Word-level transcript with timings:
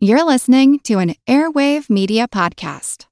You're 0.00 0.22
listening 0.22 0.78
to 0.84 1.00
an 1.00 1.16
Airwave 1.26 1.90
Media 1.90 2.28
Podcast. 2.28 3.06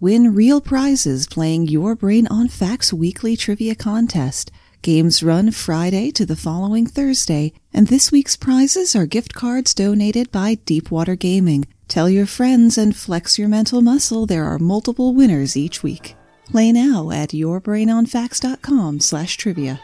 Win 0.00 0.34
real 0.34 0.62
prizes 0.62 1.26
playing 1.28 1.66
Your 1.66 1.94
Brain 1.94 2.26
on 2.28 2.48
Facts 2.48 2.90
weekly 2.90 3.36
trivia 3.36 3.74
contest. 3.74 4.50
Games 4.80 5.22
run 5.22 5.50
Friday 5.50 6.10
to 6.12 6.24
the 6.24 6.36
following 6.36 6.86
Thursday, 6.86 7.52
and 7.74 7.88
this 7.88 8.10
week's 8.10 8.34
prizes 8.34 8.96
are 8.96 9.04
gift 9.04 9.34
cards 9.34 9.74
donated 9.74 10.32
by 10.32 10.54
Deepwater 10.64 11.16
Gaming. 11.16 11.66
Tell 11.88 12.08
your 12.08 12.24
friends 12.24 12.78
and 12.78 12.96
flex 12.96 13.38
your 13.38 13.48
mental 13.48 13.82
muscle. 13.82 14.24
There 14.24 14.46
are 14.46 14.58
multiple 14.58 15.12
winners 15.12 15.54
each 15.54 15.82
week. 15.82 16.16
Play 16.46 16.72
now 16.72 17.10
at 17.10 17.28
yourbrainonfacts.com 17.28 19.00
slash 19.00 19.36
trivia. 19.36 19.82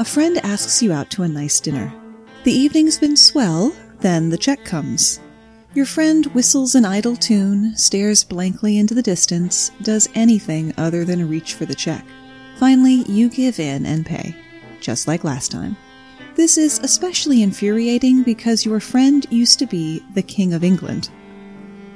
A 0.00 0.04
friend 0.04 0.38
asks 0.38 0.82
you 0.82 0.94
out 0.94 1.10
to 1.10 1.24
a 1.24 1.28
nice 1.28 1.60
dinner. 1.60 1.92
The 2.44 2.52
evening's 2.52 2.96
been 2.96 3.18
swell, 3.18 3.76
then 3.98 4.30
the 4.30 4.38
check 4.38 4.64
comes. 4.64 5.20
Your 5.74 5.84
friend 5.84 6.24
whistles 6.28 6.74
an 6.74 6.86
idle 6.86 7.16
tune, 7.16 7.76
stares 7.76 8.24
blankly 8.24 8.78
into 8.78 8.94
the 8.94 9.02
distance, 9.02 9.72
does 9.82 10.08
anything 10.14 10.72
other 10.78 11.04
than 11.04 11.28
reach 11.28 11.52
for 11.52 11.66
the 11.66 11.74
check. 11.74 12.02
Finally, 12.56 13.02
you 13.12 13.28
give 13.28 13.60
in 13.60 13.84
and 13.84 14.06
pay, 14.06 14.34
just 14.80 15.06
like 15.06 15.22
last 15.22 15.50
time. 15.50 15.76
This 16.34 16.56
is 16.56 16.78
especially 16.78 17.42
infuriating 17.42 18.22
because 18.22 18.64
your 18.64 18.80
friend 18.80 19.26
used 19.28 19.58
to 19.58 19.66
be 19.66 20.02
the 20.14 20.22
King 20.22 20.54
of 20.54 20.64
England. 20.64 21.10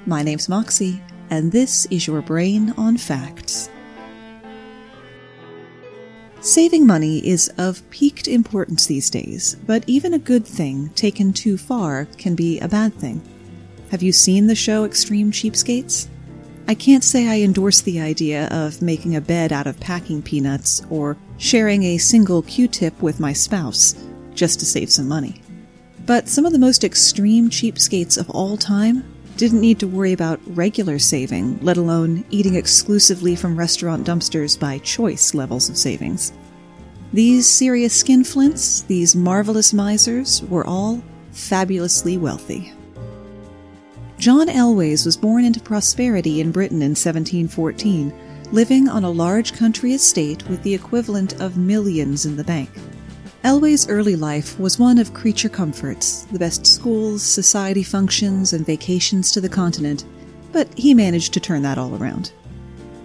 My 0.04 0.22
name's 0.22 0.50
Moxie, 0.50 1.00
and 1.30 1.50
this 1.50 1.86
is 1.86 2.06
your 2.06 2.20
Brain 2.20 2.74
on 2.76 2.98
Facts. 2.98 3.70
Saving 6.44 6.86
money 6.86 7.26
is 7.26 7.50
of 7.56 7.88
peaked 7.88 8.28
importance 8.28 8.84
these 8.84 9.08
days, 9.08 9.56
but 9.66 9.82
even 9.86 10.12
a 10.12 10.18
good 10.18 10.46
thing 10.46 10.90
taken 10.90 11.32
too 11.32 11.56
far 11.56 12.04
can 12.18 12.34
be 12.34 12.60
a 12.60 12.68
bad 12.68 12.92
thing. 12.92 13.22
Have 13.90 14.02
you 14.02 14.12
seen 14.12 14.46
the 14.46 14.54
show 14.54 14.84
Extreme 14.84 15.32
Cheapskates? 15.32 16.06
I 16.68 16.74
can't 16.74 17.02
say 17.02 17.28
I 17.28 17.40
endorse 17.40 17.80
the 17.80 17.98
idea 17.98 18.48
of 18.48 18.82
making 18.82 19.16
a 19.16 19.22
bed 19.22 19.54
out 19.54 19.66
of 19.66 19.80
packing 19.80 20.20
peanuts 20.20 20.82
or 20.90 21.16
sharing 21.38 21.82
a 21.82 21.96
single 21.96 22.42
Q 22.42 22.68
tip 22.68 23.00
with 23.00 23.20
my 23.20 23.32
spouse 23.32 23.94
just 24.34 24.60
to 24.60 24.66
save 24.66 24.92
some 24.92 25.08
money. 25.08 25.40
But 26.04 26.28
some 26.28 26.44
of 26.44 26.52
the 26.52 26.58
most 26.58 26.84
extreme 26.84 27.48
cheapskates 27.48 28.18
of 28.18 28.28
all 28.28 28.58
time 28.58 29.13
didn't 29.36 29.60
need 29.60 29.78
to 29.80 29.88
worry 29.88 30.12
about 30.12 30.40
regular 30.46 30.98
saving, 30.98 31.58
let 31.60 31.76
alone 31.76 32.24
eating 32.30 32.54
exclusively 32.54 33.34
from 33.34 33.58
restaurant 33.58 34.06
dumpsters 34.06 34.58
by 34.58 34.78
choice 34.78 35.34
levels 35.34 35.68
of 35.68 35.76
savings. 35.76 36.32
These 37.12 37.46
serious 37.48 38.02
skinflints, 38.02 38.86
these 38.86 39.14
marvelous 39.14 39.72
misers, 39.72 40.42
were 40.42 40.66
all 40.66 41.02
fabulously 41.32 42.16
wealthy. 42.16 42.72
John 44.18 44.48
Elwes 44.48 45.04
was 45.04 45.16
born 45.16 45.44
into 45.44 45.60
prosperity 45.60 46.40
in 46.40 46.52
Britain 46.52 46.82
in 46.82 46.90
1714, 46.90 48.12
living 48.52 48.88
on 48.88 49.04
a 49.04 49.10
large 49.10 49.52
country 49.52 49.92
estate 49.92 50.48
with 50.48 50.62
the 50.62 50.74
equivalent 50.74 51.40
of 51.40 51.56
millions 51.56 52.24
in 52.24 52.36
the 52.36 52.44
bank. 52.44 52.70
Elwes' 53.44 53.90
early 53.90 54.16
life 54.16 54.58
was 54.58 54.78
one 54.78 54.96
of 54.96 55.12
creature 55.12 55.50
comforts, 55.50 56.22
the 56.32 56.38
best 56.38 56.66
schools, 56.66 57.22
society 57.22 57.82
functions, 57.82 58.54
and 58.54 58.64
vacations 58.64 59.30
to 59.32 59.40
the 59.42 59.50
continent, 59.50 60.06
but 60.50 60.66
he 60.78 60.94
managed 60.94 61.34
to 61.34 61.40
turn 61.40 61.60
that 61.60 61.76
all 61.76 61.94
around. 61.94 62.32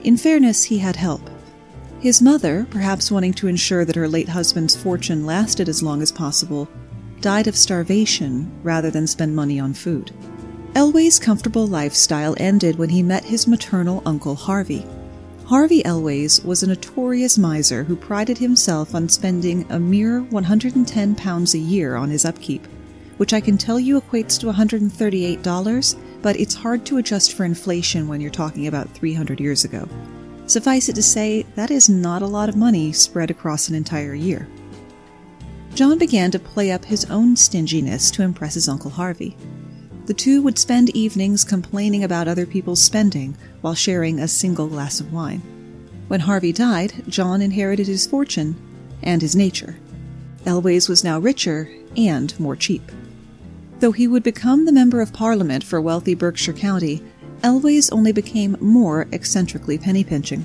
In 0.06 0.16
fairness, 0.16 0.64
he 0.64 0.78
had 0.78 0.95
help. 0.95 1.30
His 2.00 2.22
mother, 2.22 2.66
perhaps 2.70 3.12
wanting 3.12 3.34
to 3.34 3.48
ensure 3.48 3.84
that 3.84 3.98
her 3.98 4.08
late 4.08 4.30
husband's 4.30 4.78
fortune 4.78 5.26
lasted 5.26 5.67
as 5.67 5.84
long 5.84 6.02
as 6.02 6.10
possible, 6.10 6.70
died 7.20 7.48
of 7.48 7.58
starvation 7.58 8.50
rather 8.64 8.90
than 8.90 9.08
spend 9.08 9.36
money 9.36 9.60
on 9.60 9.73
food. 9.73 10.14
Elwes' 10.73 11.20
comfortable 11.20 11.67
lifestyle 11.67 12.34
ended 12.38 12.78
when 12.78 12.89
he 12.89 13.04
met 13.04 13.26
his 13.26 13.45
maternal 13.45 14.02
uncle 14.06 14.36
Harvey. 14.36 14.88
Harvey 15.49 15.83
Elwes 15.83 16.43
was 16.43 16.61
a 16.61 16.67
notorious 16.67 17.36
miser 17.36 17.83
who 17.83 17.95
prided 17.95 18.37
himself 18.37 18.93
on 18.93 19.10
spending 19.10 19.65
a 19.71 19.80
mere 19.80 20.21
110 20.21 21.15
pounds 21.15 21.55
a 21.55 21.58
year 21.58 21.95
on 21.95 22.11
his 22.11 22.23
upkeep, 22.23 22.67
which 23.17 23.33
I 23.33 23.42
can 23.42 23.58
tell 23.58 23.80
you 23.80 23.99
equates 23.99 24.39
to 24.42 24.45
$138, 24.45 26.21
but 26.21 26.39
it's 26.39 26.54
hard 26.54 26.86
to 26.86 26.98
adjust 26.98 27.33
for 27.33 27.45
inflation 27.45 28.08
when 28.08 28.21
you're 28.21 28.30
talking 28.30 28.67
about 28.67 28.92
300 28.92 29.39
years 29.39 29.65
ago. 29.65 29.89
Suffice 30.45 30.88
it 30.88 30.93
to 30.93 31.02
say, 31.02 31.48
that 31.55 31.71
is 31.71 31.89
not 31.89 32.21
a 32.21 32.27
lot 32.27 32.49
of 32.49 32.55
money 32.55 32.92
spread 32.92 33.32
across 33.32 33.70
an 33.70 33.76
entire 33.76 34.14
year. 34.14 34.48
John 35.73 35.98
began 35.98 36.30
to 36.30 36.38
play 36.38 36.70
up 36.70 36.86
his 36.86 37.05
own 37.05 37.36
stinginess 37.36 38.11
to 38.11 38.21
impress 38.21 38.54
his 38.54 38.70
Uncle 38.70 38.92
Harvey. 38.92 39.36
The 40.09 40.15
two 40.15 40.42
would 40.42 40.58
spend 40.58 40.89
evenings 40.95 41.43
complaining 41.43 42.03
about 42.03 42.27
other 42.27 42.47
people's 42.47 42.81
spending 42.81 43.37
while 43.61 43.75
sharing 43.75 44.20
a 44.20 44.27
single 44.27 44.65
glass 44.65 44.99
of 44.99 45.14
wine. 45.14 45.43
When 46.08 46.21
Harvey 46.21 46.52
died, 46.52 47.03
John 47.08 47.43
inherited 47.43 47.86
his 47.86 48.08
fortune 48.08 48.55
and 49.03 49.21
his 49.21 49.36
nature. 49.36 49.77
Elwes 50.47 50.89
was 50.89 51.03
now 51.03 51.20
richer 51.20 51.70
and 51.95 52.37
more 52.39 52.55
cheap. 52.55 52.92
Though 53.81 53.92
he 53.92 54.08
would 54.08 54.23
become 54.23 54.65
the 54.65 54.71
Member 54.71 54.99
of 54.99 55.14
Parliament 55.14 55.64
for 55.64 55.80
wealthy 55.80 56.15
Berkshire 56.15 56.53
County, 56.53 57.03
Elwes 57.43 57.91
only 57.91 58.11
became 58.11 58.58
more 58.59 59.08
eccentrically 59.11 59.77
penny 59.77 60.03
pinching. 60.03 60.43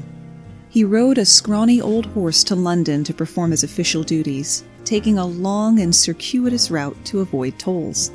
He 0.69 0.85
rode 0.85 1.17
a 1.17 1.25
scrawny 1.25 1.81
old 1.81 2.05
horse 2.05 2.45
to 2.45 2.55
London 2.55 3.03
to 3.05 3.15
perform 3.15 3.53
his 3.53 3.65
official 3.65 4.03
duties, 4.03 4.63
taking 4.85 5.17
a 5.17 5.25
long 5.25 5.81
and 5.81 5.97
circuitous 5.97 6.71
route 6.71 7.03
to 7.07 7.21
avoid 7.21 7.59
tolls. 7.59 8.11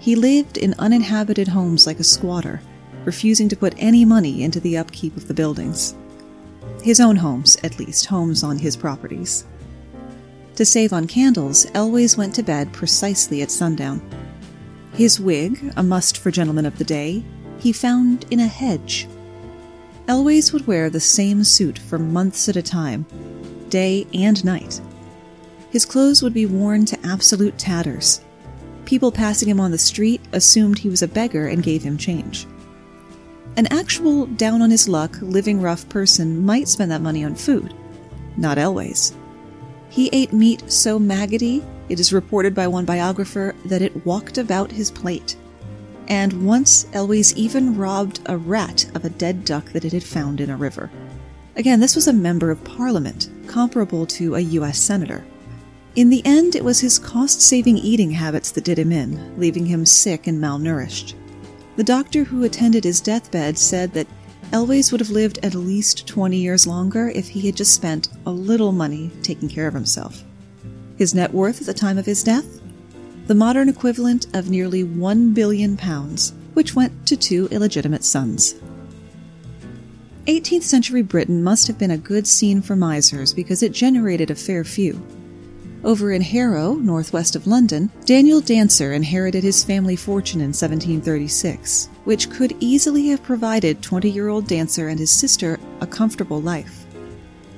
He 0.00 0.14
lived 0.16 0.56
in 0.56 0.74
uninhabited 0.78 1.48
homes 1.48 1.86
like 1.86 2.00
a 2.00 2.04
squatter, 2.04 2.62
refusing 3.04 3.50
to 3.50 3.56
put 3.56 3.74
any 3.76 4.06
money 4.06 4.42
into 4.42 4.58
the 4.58 4.78
upkeep 4.78 5.14
of 5.14 5.28
the 5.28 5.34
buildings. 5.34 5.94
His 6.82 7.00
own 7.00 7.16
homes, 7.16 7.58
at 7.62 7.78
least, 7.78 8.06
homes 8.06 8.42
on 8.42 8.58
his 8.58 8.78
properties. 8.78 9.44
To 10.56 10.64
save 10.64 10.94
on 10.94 11.06
candles, 11.06 11.66
Elwes 11.74 12.16
went 12.16 12.34
to 12.36 12.42
bed 12.42 12.72
precisely 12.72 13.42
at 13.42 13.50
sundown. 13.50 14.00
His 14.94 15.20
wig, 15.20 15.72
a 15.76 15.82
must 15.82 16.16
for 16.16 16.30
gentlemen 16.30 16.64
of 16.64 16.78
the 16.78 16.84
day, 16.84 17.22
he 17.58 17.70
found 17.70 18.24
in 18.30 18.40
a 18.40 18.46
hedge. 18.46 19.06
Elwes 20.08 20.50
would 20.52 20.66
wear 20.66 20.88
the 20.88 20.98
same 20.98 21.44
suit 21.44 21.78
for 21.78 21.98
months 21.98 22.48
at 22.48 22.56
a 22.56 22.62
time, 22.62 23.04
day 23.68 24.06
and 24.14 24.42
night. 24.46 24.80
His 25.70 25.84
clothes 25.84 26.22
would 26.22 26.34
be 26.34 26.46
worn 26.46 26.86
to 26.86 27.06
absolute 27.06 27.58
tatters, 27.58 28.22
People 28.84 29.12
passing 29.12 29.48
him 29.48 29.60
on 29.60 29.70
the 29.70 29.78
street 29.78 30.20
assumed 30.32 30.78
he 30.78 30.88
was 30.88 31.02
a 31.02 31.08
beggar 31.08 31.46
and 31.46 31.62
gave 31.62 31.82
him 31.82 31.96
change. 31.96 32.46
An 33.56 33.66
actual 33.72 34.26
down 34.26 34.62
on 34.62 34.70
his 34.70 34.88
luck, 34.88 35.16
living 35.20 35.60
rough 35.60 35.88
person 35.88 36.44
might 36.44 36.68
spend 36.68 36.90
that 36.90 37.02
money 37.02 37.24
on 37.24 37.34
food. 37.34 37.74
Not 38.36 38.58
Elwes. 38.58 39.14
He 39.88 40.08
ate 40.12 40.32
meat 40.32 40.70
so 40.70 40.98
maggoty, 40.98 41.64
it 41.88 41.98
is 41.98 42.12
reported 42.12 42.54
by 42.54 42.68
one 42.68 42.84
biographer 42.84 43.54
that 43.64 43.82
it 43.82 44.06
walked 44.06 44.38
about 44.38 44.70
his 44.70 44.90
plate. 44.90 45.36
And 46.06 46.46
once 46.46 46.86
Elwes 46.92 47.34
even 47.36 47.76
robbed 47.76 48.20
a 48.26 48.36
rat 48.36 48.88
of 48.94 49.04
a 49.04 49.10
dead 49.10 49.44
duck 49.44 49.70
that 49.72 49.84
it 49.84 49.92
had 49.92 50.04
found 50.04 50.40
in 50.40 50.50
a 50.50 50.56
river. 50.56 50.90
Again, 51.56 51.80
this 51.80 51.96
was 51.96 52.06
a 52.06 52.12
member 52.12 52.50
of 52.50 52.62
parliament, 52.64 53.30
comparable 53.48 54.06
to 54.06 54.36
a 54.36 54.40
U.S. 54.40 54.78
senator. 54.78 55.24
In 55.96 56.08
the 56.08 56.24
end, 56.24 56.54
it 56.54 56.64
was 56.64 56.80
his 56.80 57.00
cost 57.00 57.40
saving 57.40 57.76
eating 57.78 58.12
habits 58.12 58.52
that 58.52 58.64
did 58.64 58.78
him 58.78 58.92
in, 58.92 59.38
leaving 59.38 59.66
him 59.66 59.84
sick 59.84 60.28
and 60.28 60.40
malnourished. 60.40 61.14
The 61.76 61.84
doctor 61.84 62.22
who 62.22 62.44
attended 62.44 62.84
his 62.84 63.00
deathbed 63.00 63.58
said 63.58 63.92
that 63.94 64.06
Elwes 64.52 64.92
would 64.92 65.00
have 65.00 65.10
lived 65.10 65.38
at 65.42 65.54
least 65.54 66.06
20 66.06 66.36
years 66.36 66.66
longer 66.66 67.08
if 67.08 67.28
he 67.28 67.40
had 67.46 67.56
just 67.56 67.74
spent 67.74 68.08
a 68.26 68.30
little 68.30 68.70
money 68.70 69.10
taking 69.22 69.48
care 69.48 69.66
of 69.66 69.74
himself. 69.74 70.22
His 70.96 71.14
net 71.14 71.32
worth 71.32 71.60
at 71.60 71.66
the 71.66 71.74
time 71.74 71.98
of 71.98 72.06
his 72.06 72.22
death? 72.22 72.60
The 73.26 73.34
modern 73.34 73.68
equivalent 73.68 74.26
of 74.34 74.50
nearly 74.50 74.84
1 74.84 75.34
billion 75.34 75.76
pounds, 75.76 76.34
which 76.54 76.74
went 76.74 77.06
to 77.06 77.16
two 77.16 77.48
illegitimate 77.50 78.04
sons. 78.04 78.54
18th 80.26 80.62
century 80.62 81.02
Britain 81.02 81.42
must 81.42 81.66
have 81.66 81.78
been 81.78 81.92
a 81.92 81.98
good 81.98 82.26
scene 82.26 82.60
for 82.60 82.76
misers 82.76 83.32
because 83.32 83.62
it 83.62 83.72
generated 83.72 84.30
a 84.30 84.34
fair 84.34 84.62
few. 84.62 85.04
Over 85.82 86.12
in 86.12 86.20
Harrow, 86.20 86.74
northwest 86.74 87.34
of 87.34 87.46
London, 87.46 87.90
Daniel 88.04 88.42
Dancer 88.42 88.92
inherited 88.92 89.42
his 89.42 89.64
family 89.64 89.96
fortune 89.96 90.40
in 90.40 90.48
1736, 90.48 91.88
which 92.04 92.28
could 92.28 92.54
easily 92.60 93.08
have 93.08 93.22
provided 93.22 93.80
20 93.80 94.10
year 94.10 94.28
old 94.28 94.46
Dancer 94.46 94.88
and 94.88 94.98
his 94.98 95.10
sister 95.10 95.58
a 95.80 95.86
comfortable 95.86 96.42
life. 96.42 96.84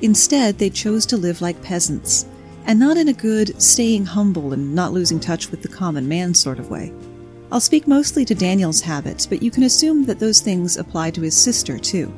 Instead, 0.02 0.56
they 0.58 0.70
chose 0.70 1.04
to 1.06 1.16
live 1.16 1.42
like 1.42 1.60
peasants, 1.62 2.26
and 2.64 2.78
not 2.78 2.96
in 2.96 3.08
a 3.08 3.12
good, 3.12 3.60
staying 3.60 4.06
humble 4.06 4.52
and 4.52 4.72
not 4.72 4.92
losing 4.92 5.18
touch 5.18 5.50
with 5.50 5.62
the 5.62 5.68
common 5.68 6.06
man 6.06 6.32
sort 6.32 6.60
of 6.60 6.70
way. 6.70 6.92
I'll 7.50 7.60
speak 7.60 7.88
mostly 7.88 8.24
to 8.26 8.36
Daniel's 8.36 8.80
habits, 8.80 9.26
but 9.26 9.42
you 9.42 9.50
can 9.50 9.64
assume 9.64 10.04
that 10.04 10.20
those 10.20 10.40
things 10.40 10.76
apply 10.76 11.10
to 11.10 11.22
his 11.22 11.36
sister 11.36 11.76
too. 11.76 12.14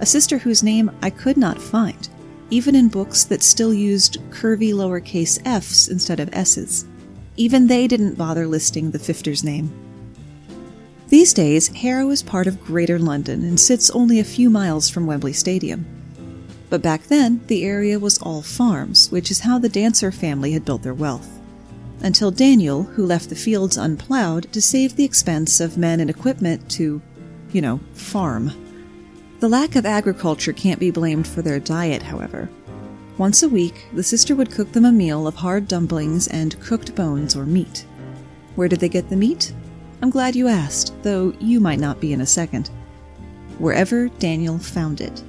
A 0.00 0.06
sister 0.06 0.36
whose 0.36 0.64
name 0.64 0.90
I 1.00 1.10
could 1.10 1.36
not 1.36 1.62
find 1.62 2.08
even 2.50 2.74
in 2.74 2.88
books 2.88 3.24
that 3.24 3.42
still 3.42 3.74
used 3.74 4.18
curvy 4.30 4.72
lowercase 4.72 5.40
f's 5.44 5.88
instead 5.88 6.20
of 6.20 6.28
s's. 6.32 6.86
Even 7.36 7.66
they 7.66 7.86
didn't 7.86 8.16
bother 8.16 8.46
listing 8.46 8.90
the 8.90 8.98
Fifter's 8.98 9.44
name. 9.44 9.72
These 11.08 11.32
days, 11.32 11.68
Harrow 11.68 12.10
is 12.10 12.22
part 12.22 12.46
of 12.46 12.60
Greater 12.62 12.98
London 12.98 13.42
and 13.42 13.58
sits 13.58 13.90
only 13.90 14.20
a 14.20 14.24
few 14.24 14.50
miles 14.50 14.90
from 14.90 15.06
Wembley 15.06 15.32
Stadium. 15.32 15.86
But 16.68 16.82
back 16.82 17.04
then, 17.04 17.40
the 17.46 17.64
area 17.64 17.98
was 17.98 18.18
all 18.18 18.42
farms, 18.42 19.10
which 19.10 19.30
is 19.30 19.40
how 19.40 19.58
the 19.58 19.70
Dancer 19.70 20.12
family 20.12 20.52
had 20.52 20.66
built 20.66 20.82
their 20.82 20.92
wealth. 20.92 21.28
Until 22.00 22.30
Daniel, 22.30 22.82
who 22.82 23.06
left 23.06 23.30
the 23.30 23.34
fields 23.34 23.76
unplowed 23.78 24.52
to 24.52 24.60
save 24.60 24.96
the 24.96 25.04
expense 25.04 25.60
of 25.60 25.78
men 25.78 25.98
and 25.98 26.10
equipment 26.10 26.70
to, 26.72 27.00
you 27.52 27.62
know, 27.62 27.80
farm. 27.94 28.52
The 29.40 29.48
lack 29.48 29.76
of 29.76 29.86
agriculture 29.86 30.52
can't 30.52 30.80
be 30.80 30.90
blamed 30.90 31.26
for 31.26 31.42
their 31.42 31.60
diet, 31.60 32.02
however. 32.02 32.48
Once 33.16 33.42
a 33.42 33.48
week, 33.48 33.86
the 33.92 34.02
sister 34.02 34.34
would 34.34 34.50
cook 34.50 34.72
them 34.72 34.84
a 34.84 34.92
meal 34.92 35.26
of 35.26 35.34
hard 35.36 35.68
dumplings 35.68 36.26
and 36.28 36.60
cooked 36.60 36.94
bones 36.94 37.36
or 37.36 37.46
meat. 37.46 37.86
Where 38.54 38.68
did 38.68 38.80
they 38.80 38.88
get 38.88 39.08
the 39.08 39.16
meat? 39.16 39.52
I'm 40.02 40.10
glad 40.10 40.36
you 40.36 40.48
asked, 40.48 40.94
though 41.02 41.32
you 41.40 41.60
might 41.60 41.80
not 41.80 42.00
be 42.00 42.12
in 42.12 42.20
a 42.20 42.26
second. 42.26 42.70
Wherever 43.58 44.08
Daniel 44.08 44.58
found 44.58 45.00
it 45.00 45.22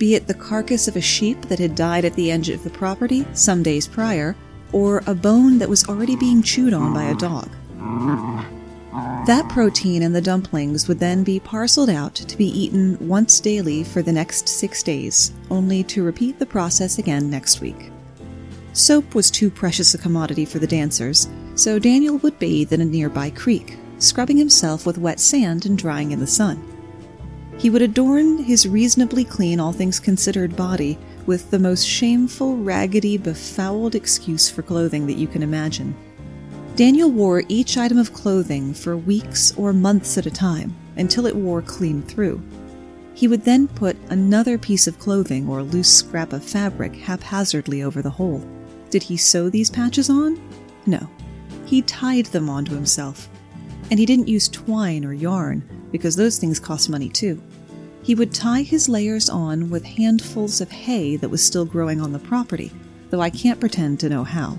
be 0.00 0.14
it 0.14 0.26
the 0.26 0.34
carcass 0.34 0.88
of 0.88 0.96
a 0.96 1.00
sheep 1.00 1.42
that 1.42 1.58
had 1.58 1.74
died 1.74 2.06
at 2.06 2.14
the 2.14 2.32
edge 2.32 2.48
of 2.48 2.64
the 2.64 2.70
property 2.70 3.26
some 3.34 3.62
days 3.62 3.86
prior, 3.86 4.34
or 4.72 5.02
a 5.06 5.14
bone 5.14 5.58
that 5.58 5.68
was 5.68 5.86
already 5.88 6.16
being 6.16 6.42
chewed 6.42 6.72
on 6.72 6.94
by 6.94 7.04
a 7.04 7.14
dog. 7.14 7.50
That 8.92 9.48
protein 9.48 10.02
in 10.02 10.12
the 10.12 10.20
dumplings 10.20 10.88
would 10.88 10.98
then 10.98 11.22
be 11.22 11.38
parceled 11.38 11.90
out 11.90 12.14
to 12.16 12.36
be 12.36 12.46
eaten 12.46 12.96
once 13.06 13.38
daily 13.38 13.84
for 13.84 14.02
the 14.02 14.12
next 14.12 14.48
six 14.48 14.82
days, 14.82 15.32
only 15.50 15.84
to 15.84 16.02
repeat 16.02 16.38
the 16.38 16.46
process 16.46 16.98
again 16.98 17.30
next 17.30 17.60
week. 17.60 17.92
Soap 18.72 19.14
was 19.14 19.30
too 19.30 19.50
precious 19.50 19.94
a 19.94 19.98
commodity 19.98 20.44
for 20.44 20.58
the 20.58 20.66
dancers, 20.66 21.28
so 21.54 21.78
Daniel 21.78 22.18
would 22.18 22.38
bathe 22.38 22.72
in 22.72 22.80
a 22.80 22.84
nearby 22.84 23.30
creek, 23.30 23.76
scrubbing 23.98 24.36
himself 24.36 24.86
with 24.86 24.98
wet 24.98 25.20
sand 25.20 25.66
and 25.66 25.76
drying 25.76 26.12
in 26.12 26.20
the 26.20 26.26
sun. 26.26 26.64
He 27.58 27.68
would 27.68 27.82
adorn 27.82 28.38
his 28.38 28.66
reasonably 28.66 29.24
clean, 29.24 29.60
all 29.60 29.72
things 29.72 30.00
considered 30.00 30.56
body 30.56 30.98
with 31.26 31.50
the 31.50 31.58
most 31.58 31.86
shameful, 31.86 32.56
raggedy, 32.56 33.18
befouled 33.18 33.94
excuse 33.94 34.48
for 34.48 34.62
clothing 34.62 35.06
that 35.06 35.18
you 35.18 35.26
can 35.26 35.42
imagine. 35.42 35.94
Daniel 36.76 37.10
wore 37.10 37.42
each 37.48 37.76
item 37.76 37.98
of 37.98 38.14
clothing 38.14 38.72
for 38.72 38.96
weeks 38.96 39.52
or 39.56 39.72
months 39.72 40.16
at 40.16 40.26
a 40.26 40.30
time 40.30 40.74
until 40.96 41.26
it 41.26 41.36
wore 41.36 41.60
clean 41.60 42.02
through. 42.02 42.42
He 43.12 43.28
would 43.28 43.44
then 43.44 43.68
put 43.68 43.96
another 44.08 44.56
piece 44.56 44.86
of 44.86 44.98
clothing 44.98 45.46
or 45.46 45.62
loose 45.62 45.92
scrap 45.92 46.32
of 46.32 46.42
fabric 46.42 46.96
haphazardly 46.96 47.82
over 47.82 48.00
the 48.00 48.08
whole. 48.08 48.42
Did 48.88 49.02
he 49.02 49.16
sew 49.16 49.50
these 49.50 49.68
patches 49.68 50.08
on? 50.08 50.40
No. 50.86 51.06
He 51.66 51.82
tied 51.82 52.26
them 52.26 52.48
onto 52.48 52.74
himself. 52.74 53.28
And 53.90 53.98
he 53.98 54.06
didn't 54.06 54.28
use 54.28 54.48
twine 54.48 55.04
or 55.04 55.12
yarn, 55.12 55.68
because 55.90 56.16
those 56.16 56.38
things 56.38 56.58
cost 56.58 56.88
money 56.88 57.08
too. 57.08 57.42
He 58.02 58.14
would 58.14 58.32
tie 58.32 58.62
his 58.62 58.88
layers 58.88 59.28
on 59.28 59.68
with 59.68 59.84
handfuls 59.84 60.60
of 60.60 60.70
hay 60.70 61.16
that 61.16 61.28
was 61.28 61.44
still 61.44 61.66
growing 61.66 62.00
on 62.00 62.12
the 62.12 62.18
property, 62.18 62.72
though 63.10 63.20
I 63.20 63.28
can't 63.28 63.60
pretend 63.60 64.00
to 64.00 64.08
know 64.08 64.24
how. 64.24 64.56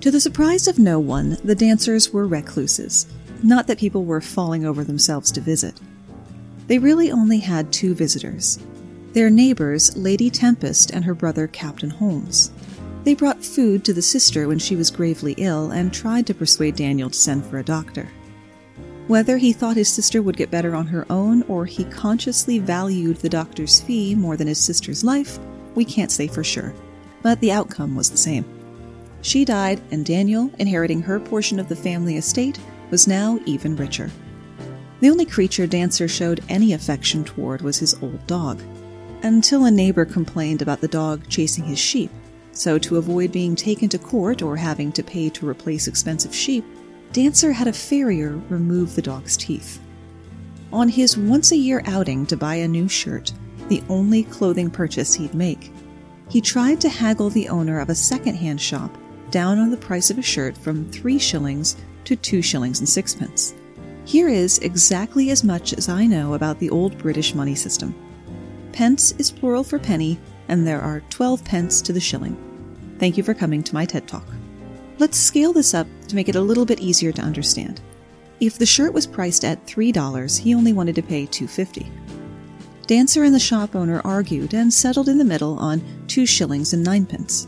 To 0.00 0.12
the 0.12 0.20
surprise 0.20 0.68
of 0.68 0.78
no 0.78 1.00
one, 1.00 1.38
the 1.42 1.56
dancers 1.56 2.12
were 2.12 2.26
recluses, 2.26 3.06
not 3.42 3.66
that 3.66 3.78
people 3.78 4.04
were 4.04 4.20
falling 4.20 4.64
over 4.64 4.84
themselves 4.84 5.32
to 5.32 5.40
visit. 5.40 5.74
They 6.68 6.78
really 6.78 7.10
only 7.10 7.38
had 7.38 7.72
two 7.72 7.94
visitors 7.94 8.58
their 9.14 9.30
neighbors, 9.30 9.96
Lady 9.96 10.30
Tempest 10.30 10.90
and 10.90 11.04
her 11.04 11.14
brother, 11.14 11.48
Captain 11.48 11.90
Holmes. 11.90 12.52
They 13.02 13.14
brought 13.14 13.42
food 13.42 13.84
to 13.84 13.92
the 13.92 14.02
sister 14.02 14.46
when 14.46 14.60
she 14.60 14.76
was 14.76 14.92
gravely 14.92 15.34
ill 15.38 15.72
and 15.72 15.92
tried 15.92 16.26
to 16.28 16.34
persuade 16.34 16.76
Daniel 16.76 17.10
to 17.10 17.18
send 17.18 17.44
for 17.46 17.58
a 17.58 17.64
doctor. 17.64 18.08
Whether 19.08 19.38
he 19.38 19.52
thought 19.52 19.76
his 19.76 19.88
sister 19.88 20.22
would 20.22 20.36
get 20.36 20.50
better 20.50 20.76
on 20.76 20.86
her 20.88 21.06
own 21.10 21.42
or 21.44 21.64
he 21.64 21.84
consciously 21.84 22.60
valued 22.60 23.16
the 23.16 23.30
doctor's 23.30 23.80
fee 23.80 24.14
more 24.14 24.36
than 24.36 24.46
his 24.46 24.58
sister's 24.58 25.02
life, 25.02 25.38
we 25.74 25.84
can't 25.84 26.12
say 26.12 26.28
for 26.28 26.44
sure. 26.44 26.74
But 27.22 27.40
the 27.40 27.50
outcome 27.50 27.96
was 27.96 28.10
the 28.10 28.16
same. 28.16 28.57
She 29.20 29.44
died, 29.44 29.80
and 29.90 30.04
Daniel, 30.04 30.50
inheriting 30.58 31.02
her 31.02 31.18
portion 31.18 31.58
of 31.58 31.68
the 31.68 31.76
family 31.76 32.16
estate, 32.16 32.58
was 32.90 33.08
now 33.08 33.38
even 33.44 33.76
richer. 33.76 34.10
The 35.00 35.10
only 35.10 35.24
creature 35.24 35.66
Dancer 35.66 36.08
showed 36.08 36.42
any 36.48 36.72
affection 36.72 37.24
toward 37.24 37.62
was 37.62 37.78
his 37.78 37.94
old 38.02 38.26
dog, 38.26 38.62
until 39.22 39.64
a 39.64 39.70
neighbor 39.70 40.04
complained 40.04 40.62
about 40.62 40.80
the 40.80 40.88
dog 40.88 41.28
chasing 41.28 41.64
his 41.64 41.78
sheep. 41.78 42.10
So, 42.52 42.78
to 42.78 42.96
avoid 42.96 43.30
being 43.30 43.54
taken 43.54 43.88
to 43.90 43.98
court 43.98 44.42
or 44.42 44.56
having 44.56 44.90
to 44.92 45.02
pay 45.02 45.28
to 45.30 45.48
replace 45.48 45.86
expensive 45.86 46.34
sheep, 46.34 46.64
Dancer 47.12 47.52
had 47.52 47.68
a 47.68 47.72
farrier 47.72 48.40
remove 48.48 48.94
the 48.94 49.02
dog's 49.02 49.36
teeth. 49.36 49.80
On 50.72 50.88
his 50.88 51.16
once 51.16 51.52
a 51.52 51.56
year 51.56 51.82
outing 51.86 52.26
to 52.26 52.36
buy 52.36 52.56
a 52.56 52.68
new 52.68 52.88
shirt, 52.88 53.32
the 53.68 53.82
only 53.88 54.24
clothing 54.24 54.70
purchase 54.70 55.14
he'd 55.14 55.34
make, 55.34 55.72
he 56.28 56.40
tried 56.40 56.80
to 56.80 56.88
haggle 56.88 57.30
the 57.30 57.48
owner 57.48 57.80
of 57.80 57.88
a 57.88 57.94
second-hand 57.94 58.60
shop 58.60 58.97
down 59.30 59.58
on 59.58 59.70
the 59.70 59.76
price 59.76 60.10
of 60.10 60.18
a 60.18 60.22
shirt 60.22 60.56
from 60.56 60.90
three 60.90 61.18
shillings 61.18 61.76
to 62.04 62.16
two 62.16 62.42
shillings 62.42 62.80
and 62.80 62.88
sixpence. 62.88 63.54
Here 64.04 64.28
is 64.28 64.58
exactly 64.60 65.30
as 65.30 65.44
much 65.44 65.74
as 65.74 65.88
I 65.88 66.06
know 66.06 66.34
about 66.34 66.58
the 66.58 66.70
old 66.70 66.96
British 66.98 67.34
money 67.34 67.54
system. 67.54 67.94
Pence 68.72 69.12
is 69.12 69.30
plural 69.30 69.64
for 69.64 69.78
penny, 69.78 70.18
and 70.48 70.66
there 70.66 70.80
are 70.80 71.02
12 71.10 71.44
pence 71.44 71.82
to 71.82 71.92
the 71.92 72.00
shilling. 72.00 72.36
Thank 72.98 73.16
you 73.16 73.22
for 73.22 73.34
coming 73.34 73.62
to 73.64 73.74
my 73.74 73.84
TED 73.84 74.08
Talk. 74.08 74.26
Let's 74.98 75.18
scale 75.18 75.52
this 75.52 75.74
up 75.74 75.86
to 76.08 76.16
make 76.16 76.28
it 76.28 76.36
a 76.36 76.40
little 76.40 76.64
bit 76.64 76.80
easier 76.80 77.12
to 77.12 77.22
understand. 77.22 77.80
If 78.40 78.56
the 78.56 78.66
shirt 78.66 78.92
was 78.92 79.06
priced 79.06 79.44
at 79.44 79.66
$3, 79.66 80.38
he 80.38 80.54
only 80.54 80.72
wanted 80.72 80.94
to 80.94 81.02
pay 81.02 81.26
$2.50. 81.26 81.90
Dancer 82.86 83.24
and 83.24 83.34
the 83.34 83.38
shop 83.38 83.76
owner 83.76 84.00
argued 84.04 84.54
and 84.54 84.72
settled 84.72 85.08
in 85.08 85.18
the 85.18 85.24
middle 85.24 85.58
on 85.58 85.82
2 86.06 86.24
shillings 86.24 86.72
and 86.72 86.82
ninepence. 86.82 87.46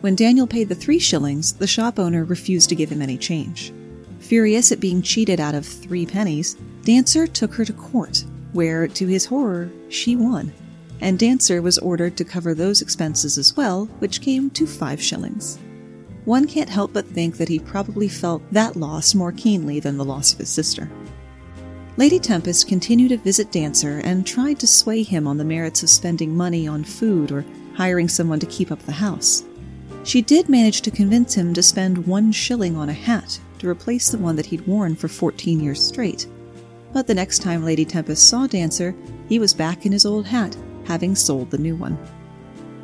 When 0.00 0.14
Daniel 0.14 0.46
paid 0.46 0.68
the 0.68 0.74
3 0.74 0.98
shillings, 0.98 1.52
the 1.54 1.66
shop 1.66 1.98
owner 1.98 2.24
refused 2.24 2.68
to 2.68 2.76
give 2.76 2.90
him 2.90 3.02
any 3.02 3.18
change. 3.18 3.72
Furious 4.20 4.72
at 4.72 4.80
being 4.80 5.02
cheated 5.02 5.40
out 5.40 5.54
of 5.54 5.66
3 5.66 6.06
pennies, 6.06 6.54
Dancer 6.82 7.26
took 7.26 7.54
her 7.54 7.64
to 7.64 7.72
court, 7.72 8.24
where, 8.52 8.88
to 8.88 9.06
his 9.06 9.26
horror, 9.26 9.70
she 9.88 10.16
won, 10.16 10.52
and 11.00 11.18
Dancer 11.18 11.62
was 11.62 11.78
ordered 11.78 12.16
to 12.16 12.24
cover 12.24 12.54
those 12.54 12.82
expenses 12.82 13.38
as 13.38 13.56
well, 13.56 13.86
which 13.98 14.20
came 14.20 14.50
to 14.50 14.66
5 14.66 15.00
shillings 15.00 15.58
one 16.28 16.46
can't 16.46 16.68
help 16.68 16.92
but 16.92 17.06
think 17.06 17.38
that 17.38 17.48
he 17.48 17.58
probably 17.58 18.06
felt 18.06 18.42
that 18.52 18.76
loss 18.76 19.14
more 19.14 19.32
keenly 19.32 19.80
than 19.80 19.96
the 19.96 20.04
loss 20.04 20.34
of 20.34 20.38
his 20.38 20.50
sister. 20.50 20.90
Lady 21.96 22.18
Tempest 22.18 22.68
continued 22.68 23.08
to 23.08 23.16
visit 23.16 23.50
Dancer 23.50 24.02
and 24.04 24.26
tried 24.26 24.58
to 24.60 24.66
sway 24.66 25.02
him 25.02 25.26
on 25.26 25.38
the 25.38 25.44
merits 25.44 25.82
of 25.82 25.88
spending 25.88 26.36
money 26.36 26.68
on 26.68 26.84
food 26.84 27.32
or 27.32 27.46
hiring 27.74 28.08
someone 28.08 28.38
to 28.40 28.46
keep 28.46 28.70
up 28.70 28.80
the 28.80 28.92
house. 28.92 29.44
She 30.08 30.22
did 30.22 30.48
manage 30.48 30.80
to 30.80 30.90
convince 30.90 31.34
him 31.34 31.52
to 31.52 31.62
spend 31.62 32.06
one 32.06 32.32
shilling 32.32 32.78
on 32.78 32.88
a 32.88 32.94
hat 32.94 33.38
to 33.58 33.68
replace 33.68 34.08
the 34.08 34.16
one 34.16 34.36
that 34.36 34.46
he'd 34.46 34.66
worn 34.66 34.96
for 34.96 35.06
14 35.06 35.60
years 35.60 35.86
straight. 35.86 36.26
But 36.94 37.06
the 37.06 37.14
next 37.14 37.40
time 37.40 37.62
Lady 37.62 37.84
Tempest 37.84 38.26
saw 38.26 38.46
Dancer, 38.46 38.94
he 39.28 39.38
was 39.38 39.52
back 39.52 39.84
in 39.84 39.92
his 39.92 40.06
old 40.06 40.24
hat, 40.24 40.56
having 40.86 41.14
sold 41.14 41.50
the 41.50 41.58
new 41.58 41.76
one. 41.76 41.98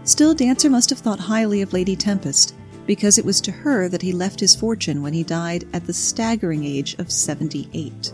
Still, 0.05 0.35
Dancer 0.35 0.69
must 0.69 0.91
have 0.91 0.99
thought 0.99 1.19
highly 1.19 1.63
of 1.63 1.73
Lady 1.73 1.97
Tempest 1.97 2.55
because 2.85 3.17
it 3.17 3.25
was 3.25 3.41
to 3.41 3.53
her 3.53 3.89
that 3.89 4.03
he 4.03 4.13
left 4.13 4.39
his 4.39 4.55
fortune 4.55 5.01
when 5.01 5.15
he 5.15 5.23
died 5.23 5.67
at 5.73 5.87
the 5.87 5.95
staggering 5.95 6.67
age 6.67 6.95
of 6.99 7.11
78. 7.11 8.13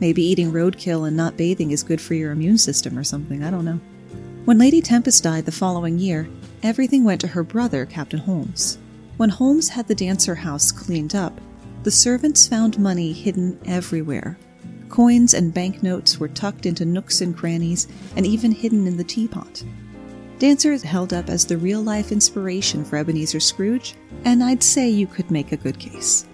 Maybe 0.00 0.22
eating 0.22 0.52
roadkill 0.52 1.08
and 1.08 1.16
not 1.16 1.38
bathing 1.38 1.70
is 1.70 1.82
good 1.82 1.98
for 2.00 2.12
your 2.12 2.32
immune 2.32 2.58
system 2.58 2.98
or 2.98 3.04
something, 3.04 3.42
I 3.42 3.50
don't 3.50 3.64
know. 3.64 3.80
When 4.44 4.58
Lady 4.58 4.82
Tempest 4.82 5.24
died 5.24 5.46
the 5.46 5.52
following 5.52 5.98
year, 5.98 6.28
everything 6.62 7.04
went 7.04 7.20
to 7.20 7.28
her 7.28 7.42
brother, 7.42 7.84
Captain 7.84 8.20
Holmes. 8.20 8.78
When 9.16 9.30
Holmes 9.30 9.68
had 9.68 9.88
the 9.88 9.94
dancer 9.94 10.34
house 10.34 10.72
cleaned 10.72 11.14
up, 11.14 11.40
the 11.82 11.90
servants 11.90 12.46
found 12.46 12.78
money 12.78 13.12
hidden 13.12 13.58
everywhere. 13.66 14.38
Coins 14.88 15.34
and 15.34 15.52
banknotes 15.52 16.18
were 16.18 16.28
tucked 16.28 16.66
into 16.66 16.84
nooks 16.84 17.20
and 17.20 17.36
crannies 17.36 17.88
and 18.16 18.26
even 18.26 18.52
hidden 18.52 18.86
in 18.86 18.96
the 18.96 19.04
teapot. 19.04 19.64
Dancer 20.38 20.72
is 20.72 20.82
held 20.82 21.12
up 21.12 21.28
as 21.28 21.46
the 21.46 21.56
real 21.56 21.80
life 21.80 22.12
inspiration 22.12 22.84
for 22.84 22.96
Ebenezer 22.96 23.40
Scrooge, 23.40 23.94
and 24.24 24.42
I'd 24.42 24.62
say 24.62 24.88
you 24.88 25.06
could 25.06 25.30
make 25.30 25.52
a 25.52 25.56
good 25.56 25.78
case. 25.78 26.26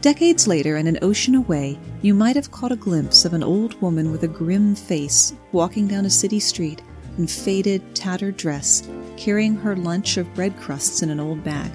Decades 0.00 0.46
later, 0.46 0.76
and 0.76 0.86
an 0.86 0.98
ocean 1.02 1.34
away, 1.34 1.78
you 2.00 2.14
might 2.14 2.36
have 2.36 2.52
caught 2.52 2.70
a 2.70 2.76
glimpse 2.76 3.24
of 3.24 3.32
an 3.32 3.42
old 3.42 3.80
woman 3.82 4.12
with 4.12 4.22
a 4.22 4.28
grim 4.28 4.74
face 4.74 5.34
walking 5.50 5.88
down 5.88 6.06
a 6.06 6.10
city 6.10 6.38
street 6.38 6.80
in 7.18 7.26
faded, 7.26 7.94
tattered 7.94 8.36
dress, 8.36 8.88
carrying 9.16 9.56
her 9.56 9.76
lunch 9.76 10.16
of 10.16 10.32
bread 10.34 10.56
crusts 10.58 11.02
in 11.02 11.10
an 11.10 11.20
old 11.20 11.42
bag. 11.42 11.70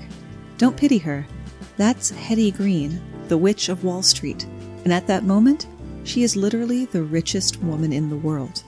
Don't 0.58 0.78
pity 0.78 0.98
her. 1.00 1.26
That's 1.78 2.12
Hetty 2.12 2.52
Green, 2.52 3.02
the 3.28 3.38
witch 3.38 3.70
of 3.70 3.84
Wall 3.84 4.04
Street, 4.04 4.46
and 4.84 4.94
at 4.94 5.08
that 5.08 5.24
moment, 5.24 5.68
she 6.04 6.24
is 6.24 6.36
literally 6.36 6.86
the 6.86 7.04
richest 7.04 7.62
woman 7.62 7.94
in 7.94 8.10
the 8.10 8.18
world. 8.18 8.64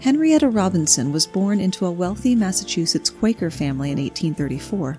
Henrietta 0.00 0.48
Robinson 0.48 1.10
was 1.10 1.26
born 1.26 1.58
into 1.58 1.86
a 1.86 1.90
wealthy 1.90 2.34
Massachusetts 2.34 3.10
Quaker 3.10 3.50
family 3.50 3.90
in 3.90 3.98
1834. 3.98 4.98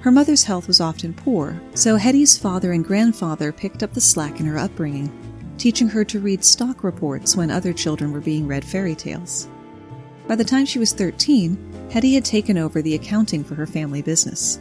Her 0.00 0.10
mother's 0.10 0.42
health 0.42 0.66
was 0.66 0.80
often 0.80 1.14
poor, 1.14 1.60
so 1.74 1.94
Hetty's 1.96 2.36
father 2.36 2.72
and 2.72 2.84
grandfather 2.84 3.52
picked 3.52 3.84
up 3.84 3.92
the 3.92 4.00
slack 4.00 4.40
in 4.40 4.46
her 4.46 4.58
upbringing, 4.58 5.12
teaching 5.58 5.88
her 5.88 6.04
to 6.06 6.18
read 6.18 6.42
stock 6.42 6.82
reports 6.82 7.36
when 7.36 7.52
other 7.52 7.72
children 7.72 8.10
were 8.10 8.20
being 8.20 8.48
read 8.48 8.64
fairy 8.64 8.96
tales. 8.96 9.48
By 10.28 10.36
the 10.36 10.44
time 10.44 10.66
she 10.66 10.78
was 10.78 10.92
13, 10.92 11.88
Hetty 11.90 12.14
had 12.14 12.24
taken 12.24 12.56
over 12.56 12.80
the 12.80 12.94
accounting 12.94 13.44
for 13.44 13.54
her 13.54 13.66
family 13.66 14.02
business. 14.02 14.60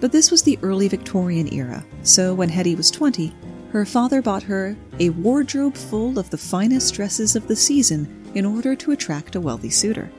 But 0.00 0.12
this 0.12 0.30
was 0.30 0.42
the 0.42 0.58
early 0.62 0.88
Victorian 0.88 1.52
era, 1.52 1.84
so 2.02 2.34
when 2.34 2.48
Hetty 2.48 2.74
was 2.74 2.90
20, 2.90 3.34
her 3.70 3.86
father 3.86 4.20
bought 4.20 4.42
her 4.42 4.76
a 4.98 5.10
wardrobe 5.10 5.76
full 5.76 6.18
of 6.18 6.28
the 6.30 6.38
finest 6.38 6.94
dresses 6.94 7.34
of 7.34 7.48
the 7.48 7.56
season 7.56 8.30
in 8.34 8.44
order 8.44 8.76
to 8.76 8.92
attract 8.92 9.36
a 9.36 9.40
wealthy 9.40 9.70
suitor. 9.70 10.10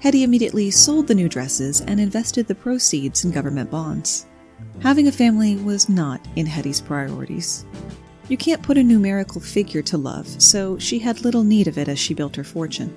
Hetty 0.00 0.22
immediately 0.22 0.70
sold 0.70 1.06
the 1.06 1.14
new 1.14 1.28
dresses 1.28 1.80
and 1.82 2.00
invested 2.00 2.46
the 2.46 2.54
proceeds 2.54 3.24
in 3.24 3.30
government 3.30 3.70
bonds. 3.70 4.26
Having 4.80 5.08
a 5.08 5.12
family 5.12 5.56
was 5.56 5.88
not 5.88 6.20
in 6.36 6.46
Hetty's 6.46 6.80
priorities. 6.80 7.64
You 8.28 8.36
can't 8.36 8.62
put 8.62 8.78
a 8.78 8.82
numerical 8.82 9.40
figure 9.40 9.82
to 9.82 9.98
love, 9.98 10.26
so 10.40 10.78
she 10.78 10.98
had 10.98 11.22
little 11.22 11.44
need 11.44 11.68
of 11.68 11.78
it 11.78 11.88
as 11.88 11.98
she 11.98 12.14
built 12.14 12.36
her 12.36 12.44
fortune. 12.44 12.94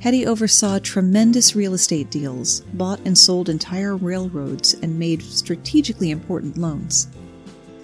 Hetty 0.00 0.26
oversaw 0.26 0.78
tremendous 0.78 1.56
real 1.56 1.74
estate 1.74 2.10
deals, 2.10 2.60
bought 2.74 3.00
and 3.04 3.16
sold 3.16 3.48
entire 3.48 3.96
railroads, 3.96 4.74
and 4.74 4.98
made 4.98 5.22
strategically 5.22 6.10
important 6.10 6.58
loans. 6.58 7.08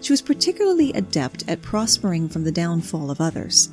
She 0.02 0.12
was 0.12 0.20
particularly 0.20 0.92
adept 0.92 1.44
at 1.48 1.62
prospering 1.62 2.28
from 2.28 2.44
the 2.44 2.52
downfall 2.52 3.10
of 3.10 3.20
others, 3.20 3.70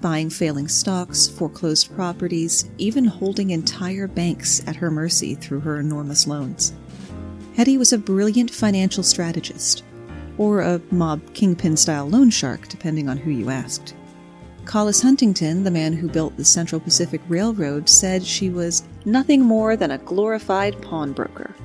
buying 0.00 0.30
failing 0.30 0.68
stocks, 0.68 1.28
foreclosed 1.28 1.94
properties, 1.94 2.70
even 2.78 3.04
holding 3.04 3.50
entire 3.50 4.06
banks 4.06 4.62
at 4.66 4.76
her 4.76 4.90
mercy 4.90 5.34
through 5.34 5.60
her 5.60 5.80
enormous 5.80 6.26
loans. 6.26 6.72
Hetty 7.56 7.76
was 7.76 7.92
a 7.92 7.98
brilliant 7.98 8.50
financial 8.50 9.02
strategist, 9.02 9.82
or 10.38 10.60
a 10.60 10.80
mob 10.90 11.34
kingpin 11.34 11.76
style 11.76 12.08
loan 12.08 12.30
shark, 12.30 12.68
depending 12.68 13.08
on 13.08 13.16
who 13.16 13.30
you 13.30 13.50
asked. 13.50 13.94
Collis 14.70 15.02
Huntington, 15.02 15.64
the 15.64 15.70
man 15.72 15.92
who 15.92 16.08
built 16.08 16.36
the 16.36 16.44
Central 16.44 16.80
Pacific 16.80 17.20
Railroad, 17.26 17.88
said 17.88 18.24
she 18.24 18.50
was 18.50 18.84
nothing 19.04 19.42
more 19.42 19.74
than 19.74 19.90
a 19.90 19.98
glorified 19.98 20.80
pawnbroker. 20.80 21.56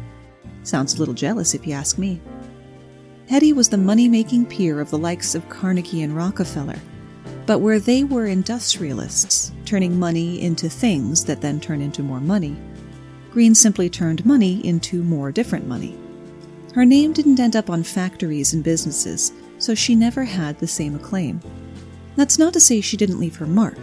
Sounds 0.63 0.95
a 0.95 0.97
little 0.97 1.13
jealous 1.13 1.53
if 1.53 1.67
you 1.67 1.73
ask 1.73 1.99
me. 1.99 2.19
Hetty 3.29 3.53
was 3.53 3.69
the 3.69 3.77
money 3.77 4.09
making 4.09 4.47
peer 4.47 4.79
of 4.79 4.89
the 4.89 4.97
likes 4.97 5.35
of 5.35 5.47
Carnegie 5.49 6.01
and 6.01 6.15
Rockefeller, 6.15 6.79
but 7.45 7.59
where 7.59 7.79
they 7.79 8.03
were 8.03 8.25
industrialists, 8.25 9.51
turning 9.65 9.99
money 9.99 10.41
into 10.41 10.67
things 10.67 11.23
that 11.25 11.41
then 11.41 11.59
turn 11.59 11.81
into 11.81 12.01
more 12.01 12.19
money, 12.19 12.57
Green 13.29 13.53
simply 13.53 13.87
turned 13.87 14.25
money 14.25 14.65
into 14.65 15.03
more 15.03 15.31
different 15.31 15.67
money. 15.67 15.95
Her 16.73 16.85
name 16.85 17.13
didn't 17.13 17.39
end 17.39 17.55
up 17.55 17.69
on 17.69 17.83
factories 17.83 18.55
and 18.55 18.63
businesses, 18.63 19.31
so 19.59 19.75
she 19.75 19.93
never 19.93 20.23
had 20.23 20.57
the 20.57 20.65
same 20.65 20.95
acclaim. 20.95 21.39
That's 22.15 22.39
not 22.39 22.53
to 22.53 22.59
say 22.59 22.81
she 22.81 22.97
didn't 22.97 23.19
leave 23.19 23.35
her 23.37 23.45
mark. 23.45 23.77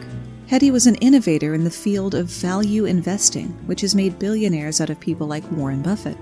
Hetty 0.49 0.71
was 0.71 0.87
an 0.87 0.97
innovator 0.97 1.55
in 1.55 1.65
the 1.65 1.71
field 1.71 2.15
of 2.15 2.27
value 2.27 2.85
investing, 2.85 3.49
which 3.67 3.81
has 3.81 3.95
made 3.95 4.19
billionaires 4.19 4.81
out 4.81 4.91
of 4.91 5.01
people 5.01 5.27
like 5.27 5.51
Warren 5.53 5.83
Buffett. 5.83 6.17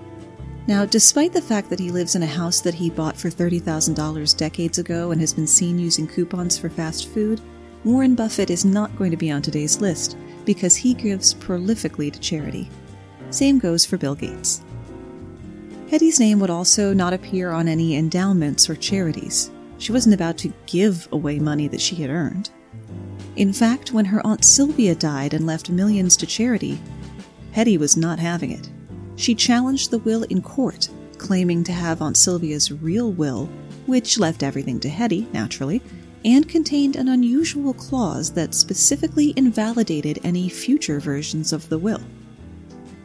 Now, 0.66 0.84
despite 0.84 1.32
the 1.32 1.42
fact 1.42 1.68
that 1.70 1.80
he 1.80 1.90
lives 1.90 2.14
in 2.14 2.22
a 2.22 2.26
house 2.26 2.60
that 2.60 2.74
he 2.74 2.90
bought 2.90 3.16
for 3.16 3.28
$30,000 3.28 4.36
decades 4.36 4.78
ago 4.78 5.10
and 5.10 5.20
has 5.20 5.32
been 5.32 5.46
seen 5.46 5.78
using 5.78 6.06
coupons 6.06 6.56
for 6.58 6.68
fast 6.68 7.08
food, 7.08 7.40
Warren 7.82 8.14
Buffett 8.14 8.50
is 8.50 8.64
not 8.64 8.94
going 8.96 9.10
to 9.10 9.16
be 9.16 9.30
on 9.30 9.42
today's 9.42 9.80
list 9.80 10.16
because 10.44 10.76
he 10.76 10.94
gives 10.94 11.34
prolifically 11.34 12.12
to 12.12 12.20
charity. 12.20 12.68
Same 13.30 13.58
goes 13.58 13.84
for 13.84 13.96
Bill 13.96 14.14
Gates. 14.14 14.62
Hetty's 15.90 16.20
name 16.20 16.38
would 16.40 16.50
also 16.50 16.92
not 16.92 17.14
appear 17.14 17.50
on 17.50 17.66
any 17.66 17.96
endowments 17.96 18.70
or 18.70 18.76
charities. 18.76 19.50
She 19.80 19.90
wasn't 19.90 20.14
about 20.14 20.38
to 20.38 20.52
give 20.66 21.08
away 21.10 21.40
money 21.40 21.66
that 21.66 21.80
she 21.80 21.96
had 21.96 22.10
earned. 22.10 22.50
In 23.34 23.52
fact, 23.52 23.92
when 23.92 24.04
her 24.04 24.24
Aunt 24.24 24.44
Sylvia 24.44 24.94
died 24.94 25.34
and 25.34 25.44
left 25.44 25.70
millions 25.70 26.16
to 26.18 26.26
charity, 26.26 26.78
Hetty 27.50 27.78
was 27.78 27.96
not 27.96 28.20
having 28.20 28.52
it 28.52 28.70
she 29.20 29.34
challenged 29.34 29.90
the 29.90 29.98
will 29.98 30.22
in 30.24 30.40
court, 30.40 30.88
claiming 31.18 31.62
to 31.64 31.72
have 31.72 32.00
Aunt 32.00 32.16
Sylvia's 32.16 32.72
real 32.72 33.12
will, 33.12 33.50
which 33.84 34.18
left 34.18 34.42
everything 34.42 34.80
to 34.80 34.88
Hetty, 34.88 35.28
naturally, 35.32 35.82
and 36.24 36.48
contained 36.48 36.96
an 36.96 37.08
unusual 37.08 37.74
clause 37.74 38.32
that 38.32 38.54
specifically 38.54 39.34
invalidated 39.36 40.20
any 40.24 40.48
future 40.48 41.00
versions 41.00 41.52
of 41.52 41.68
the 41.68 41.78
will. 41.78 42.00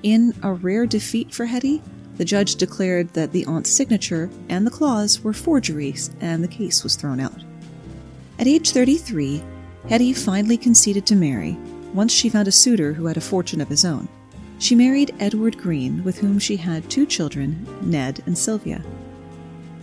In 0.03 0.33
a 0.41 0.53
rare 0.53 0.85
defeat 0.85 1.33
for 1.33 1.45
Hetty, 1.45 1.81
the 2.17 2.25
judge 2.25 2.55
declared 2.55 3.13
that 3.13 3.31
the 3.31 3.45
aunt's 3.45 3.69
signature 3.69 4.29
and 4.49 4.65
the 4.65 4.71
clause 4.71 5.23
were 5.23 5.33
forgeries, 5.33 6.11
and 6.21 6.43
the 6.43 6.47
case 6.47 6.83
was 6.83 6.95
thrown 6.95 7.19
out. 7.19 7.43
At 8.39 8.47
age 8.47 8.71
33, 8.71 9.43
Hetty 9.89 10.13
finally 10.13 10.57
conceded 10.57 11.05
to 11.07 11.15
marry 11.15 11.57
once 11.93 12.11
she 12.11 12.29
found 12.29 12.47
a 12.47 12.51
suitor 12.51 12.93
who 12.93 13.05
had 13.05 13.17
a 13.17 13.21
fortune 13.21 13.61
of 13.61 13.69
his 13.69 13.85
own. 13.85 14.07
She 14.59 14.75
married 14.75 15.15
Edward 15.19 15.57
Green, 15.57 16.03
with 16.03 16.17
whom 16.17 16.39
she 16.39 16.55
had 16.55 16.89
two 16.89 17.05
children, 17.05 17.67
Ned 17.81 18.23
and 18.25 18.37
Sylvia. 18.37 18.83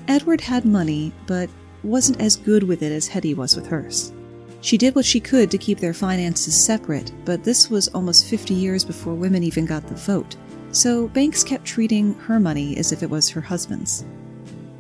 Edward 0.08 0.40
had 0.40 0.64
money, 0.64 1.12
but 1.26 1.48
wasn't 1.82 2.20
as 2.20 2.36
good 2.36 2.62
with 2.62 2.82
it 2.82 2.92
as 2.92 3.08
Hetty 3.08 3.34
was 3.34 3.56
with 3.56 3.66
hers. 3.66 4.12
She 4.60 4.78
did 4.78 4.94
what 4.94 5.04
she 5.04 5.20
could 5.20 5.50
to 5.50 5.58
keep 5.58 5.78
their 5.78 5.94
finances 5.94 6.54
separate, 6.54 7.12
but 7.24 7.44
this 7.44 7.68
was 7.68 7.88
almost 7.88 8.26
50 8.26 8.54
years 8.54 8.84
before 8.84 9.14
women 9.14 9.42
even 9.42 9.66
got 9.66 9.86
the 9.86 9.94
vote, 9.94 10.36
so 10.72 11.08
banks 11.08 11.44
kept 11.44 11.64
treating 11.64 12.14
her 12.14 12.40
money 12.40 12.76
as 12.76 12.90
if 12.90 13.02
it 13.02 13.10
was 13.10 13.28
her 13.28 13.40
husband's. 13.40 14.04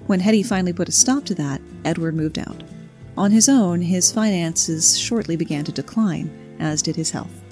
When 0.06 0.20
Hetty 0.20 0.42
finally 0.42 0.72
put 0.72 0.88
a 0.88 0.92
stop 0.92 1.24
to 1.26 1.34
that, 1.36 1.60
Edward 1.84 2.14
moved 2.14 2.38
out. 2.38 2.62
On 3.16 3.30
his 3.30 3.48
own, 3.48 3.82
his 3.82 4.10
finances 4.10 4.98
shortly 4.98 5.36
began 5.36 5.64
to 5.64 5.72
decline, 5.72 6.30
as 6.58 6.82
did 6.82 6.96
his 6.96 7.10
health. 7.10 7.42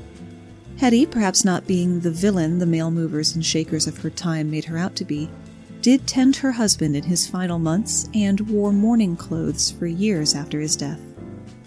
Hetty, 0.78 1.04
perhaps 1.04 1.44
not 1.44 1.66
being 1.66 2.00
the 2.00 2.10
villain 2.10 2.58
the 2.58 2.66
male 2.66 2.90
movers 2.90 3.34
and 3.34 3.44
shakers 3.44 3.86
of 3.86 3.98
her 3.98 4.10
time 4.10 4.50
made 4.50 4.64
her 4.64 4.78
out 4.78 4.96
to 4.96 5.04
be, 5.04 5.30
did 5.82 6.06
tend 6.06 6.36
her 6.36 6.52
husband 6.52 6.96
in 6.96 7.04
his 7.04 7.26
final 7.26 7.58
months 7.58 8.08
and 8.14 8.40
wore 8.48 8.72
mourning 8.72 9.16
clothes 9.16 9.70
for 9.70 9.86
years 9.86 10.34
after 10.34 10.60
his 10.60 10.76
death. 10.76 11.00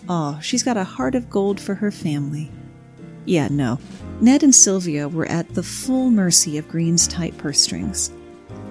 Oh, 0.09 0.39
she's 0.41 0.63
got 0.63 0.77
a 0.77 0.83
heart 0.83 1.15
of 1.15 1.29
gold 1.29 1.59
for 1.59 1.75
her 1.75 1.91
family. 1.91 2.51
Yeah, 3.25 3.47
no. 3.49 3.79
Ned 4.21 4.43
and 4.43 4.53
Sylvia 4.53 5.07
were 5.07 5.27
at 5.27 5.53
the 5.53 5.63
full 5.63 6.09
mercy 6.09 6.57
of 6.57 6.67
Green's 6.67 7.07
tight 7.07 7.37
purse 7.37 7.61
strings. 7.61 8.11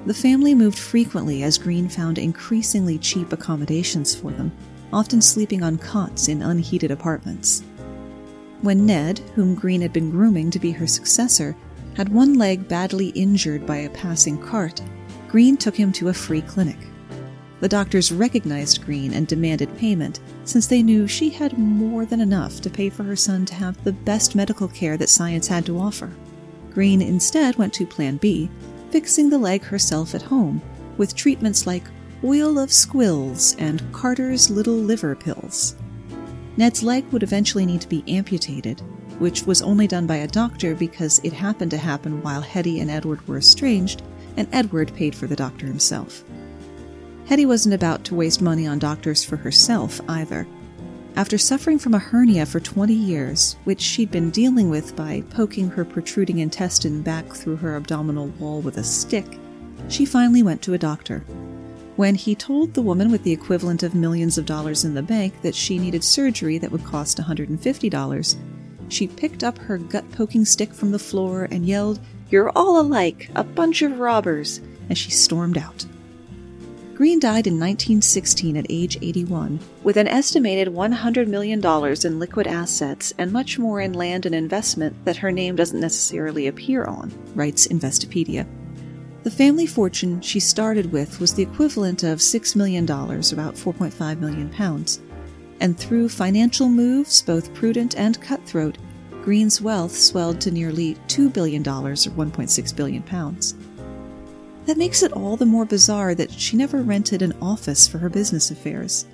The 0.06 0.14
family 0.14 0.54
moved 0.54 0.78
frequently 0.78 1.42
as 1.42 1.58
Green 1.58 1.88
found 1.88 2.18
increasingly 2.18 2.98
cheap 2.98 3.32
accommodations 3.32 4.14
for 4.14 4.32
them, 4.32 4.52
often 4.92 5.22
sleeping 5.22 5.62
on 5.62 5.78
cots 5.78 6.28
in 6.28 6.42
unheated 6.42 6.90
apartments. 6.90 7.62
When 8.62 8.86
Ned, 8.86 9.20
whom 9.34 9.54
Green 9.54 9.80
had 9.80 9.92
been 9.92 10.10
grooming 10.10 10.50
to 10.50 10.58
be 10.58 10.70
her 10.72 10.86
successor, 10.86 11.56
had 11.94 12.08
one 12.08 12.34
leg 12.34 12.68
badly 12.68 13.08
injured 13.08 13.66
by 13.66 13.78
a 13.78 13.90
passing 13.90 14.38
cart, 14.38 14.80
Green 15.28 15.56
took 15.56 15.76
him 15.76 15.92
to 15.92 16.08
a 16.08 16.14
free 16.14 16.42
clinic. 16.42 16.78
The 17.60 17.68
doctors 17.68 18.12
recognized 18.12 18.84
Green 18.84 19.12
and 19.12 19.26
demanded 19.26 19.76
payment, 19.78 20.20
since 20.44 20.66
they 20.66 20.82
knew 20.82 21.06
she 21.06 21.30
had 21.30 21.58
more 21.58 22.04
than 22.04 22.20
enough 22.20 22.60
to 22.60 22.70
pay 22.70 22.88
for 22.88 23.04
her 23.04 23.16
son 23.16 23.44
to 23.46 23.54
have 23.54 23.82
the 23.84 23.92
best 23.92 24.34
medical 24.34 24.68
care 24.68 24.96
that 24.96 25.08
science 25.08 25.46
had 25.46 25.64
to 25.66 25.78
offer. 25.78 26.10
Green 26.72 27.02
instead 27.02 27.56
went 27.56 27.72
to 27.74 27.86
Plan 27.86 28.16
B, 28.16 28.50
fixing 28.90 29.30
the 29.30 29.38
leg 29.38 29.62
herself 29.62 30.14
at 30.14 30.22
home, 30.22 30.60
with 30.96 31.14
treatments 31.14 31.66
like 31.66 31.84
oil 32.24 32.58
of 32.58 32.72
squills 32.72 33.56
and 33.58 33.82
Carter's 33.92 34.50
little 34.50 34.74
liver 34.74 35.14
pills. 35.14 35.76
Ned's 36.56 36.82
leg 36.82 37.04
would 37.12 37.22
eventually 37.22 37.66
need 37.66 37.80
to 37.80 37.88
be 37.88 38.04
amputated, 38.06 38.80
which 39.18 39.44
was 39.44 39.62
only 39.62 39.86
done 39.86 40.06
by 40.06 40.16
a 40.16 40.28
doctor 40.28 40.74
because 40.74 41.20
it 41.24 41.32
happened 41.32 41.70
to 41.70 41.78
happen 41.78 42.22
while 42.22 42.42
Hetty 42.42 42.80
and 42.80 42.90
Edward 42.90 43.26
were 43.26 43.38
estranged, 43.38 44.02
and 44.36 44.48
Edward 44.52 44.92
paid 44.94 45.14
for 45.14 45.26
the 45.26 45.36
doctor 45.36 45.66
himself. 45.66 46.24
Hetty 47.32 47.46
wasn't 47.46 47.74
about 47.74 48.04
to 48.04 48.14
waste 48.14 48.42
money 48.42 48.66
on 48.66 48.78
doctors 48.78 49.24
for 49.24 49.38
herself 49.38 50.02
either. 50.06 50.46
After 51.16 51.38
suffering 51.38 51.78
from 51.78 51.94
a 51.94 51.98
hernia 51.98 52.44
for 52.44 52.60
20 52.60 52.92
years, 52.92 53.56
which 53.64 53.80
she'd 53.80 54.10
been 54.10 54.28
dealing 54.28 54.68
with 54.68 54.94
by 54.94 55.22
poking 55.30 55.70
her 55.70 55.82
protruding 55.82 56.40
intestine 56.40 57.00
back 57.00 57.26
through 57.32 57.56
her 57.56 57.74
abdominal 57.74 58.26
wall 58.38 58.60
with 58.60 58.76
a 58.76 58.84
stick, 58.84 59.24
she 59.88 60.04
finally 60.04 60.42
went 60.42 60.60
to 60.60 60.74
a 60.74 60.78
doctor 60.78 61.24
when 61.96 62.16
he 62.16 62.34
told 62.34 62.74
the 62.74 62.82
woman 62.82 63.10
with 63.10 63.22
the 63.22 63.32
equivalent 63.32 63.82
of 63.82 63.94
millions 63.94 64.36
of 64.36 64.44
dollars 64.44 64.84
in 64.84 64.92
the 64.92 65.02
bank 65.02 65.40
that 65.40 65.54
she 65.54 65.78
needed 65.78 66.04
surgery 66.04 66.58
that 66.58 66.70
would 66.70 66.84
cost 66.84 67.16
$150, 67.16 68.36
she 68.90 69.08
picked 69.08 69.42
up 69.42 69.56
her 69.56 69.78
gut 69.78 70.04
poking 70.12 70.44
stick 70.44 70.74
from 70.74 70.92
the 70.92 70.98
floor 70.98 71.48
and 71.50 71.64
yelled, 71.64 71.98
You're 72.28 72.50
all 72.50 72.78
alike, 72.78 73.30
a 73.34 73.42
bunch 73.42 73.80
of 73.80 74.00
robbers, 74.00 74.60
as 74.90 74.98
she 74.98 75.10
stormed 75.10 75.56
out. 75.56 75.86
Green 76.94 77.18
died 77.18 77.46
in 77.46 77.54
1916 77.54 78.54
at 78.56 78.66
age 78.68 78.98
81, 79.00 79.58
with 79.82 79.96
an 79.96 80.06
estimated 80.06 80.68
$100 80.68 81.26
million 81.26 81.58
in 82.04 82.18
liquid 82.18 82.46
assets 82.46 83.14
and 83.16 83.32
much 83.32 83.58
more 83.58 83.80
in 83.80 83.94
land 83.94 84.26
and 84.26 84.34
investment 84.34 84.94
that 85.06 85.16
her 85.16 85.32
name 85.32 85.56
doesn't 85.56 85.80
necessarily 85.80 86.48
appear 86.48 86.84
on, 86.84 87.10
writes 87.34 87.66
Investopedia. 87.68 88.46
The 89.22 89.30
family 89.30 89.66
fortune 89.66 90.20
she 90.20 90.38
started 90.38 90.92
with 90.92 91.18
was 91.18 91.32
the 91.32 91.44
equivalent 91.44 92.02
of 92.02 92.18
$6 92.18 92.56
million, 92.56 92.84
about 92.84 93.54
4.5 93.54 94.20
million 94.20 94.50
pounds. 94.50 95.00
And 95.60 95.78
through 95.78 96.10
financial 96.10 96.68
moves, 96.68 97.22
both 97.22 97.54
prudent 97.54 97.96
and 97.96 98.20
cutthroat, 98.20 98.76
Green's 99.22 99.62
wealth 99.62 99.96
swelled 99.96 100.40
to 100.42 100.50
nearly 100.50 100.96
$2 101.06 101.32
billion, 101.32 101.62
or 101.62 101.94
1.6 101.94 102.76
billion 102.76 103.02
pounds. 103.04 103.54
That 104.66 104.78
makes 104.78 105.02
it 105.02 105.12
all 105.12 105.36
the 105.36 105.46
more 105.46 105.64
bizarre 105.64 106.14
that 106.14 106.30
she 106.30 106.56
never 106.56 106.82
rented 106.82 107.22
an 107.22 107.34
office 107.42 107.88
for 107.88 107.98
her 107.98 108.08
business 108.08 108.50
affairs. 108.50 109.06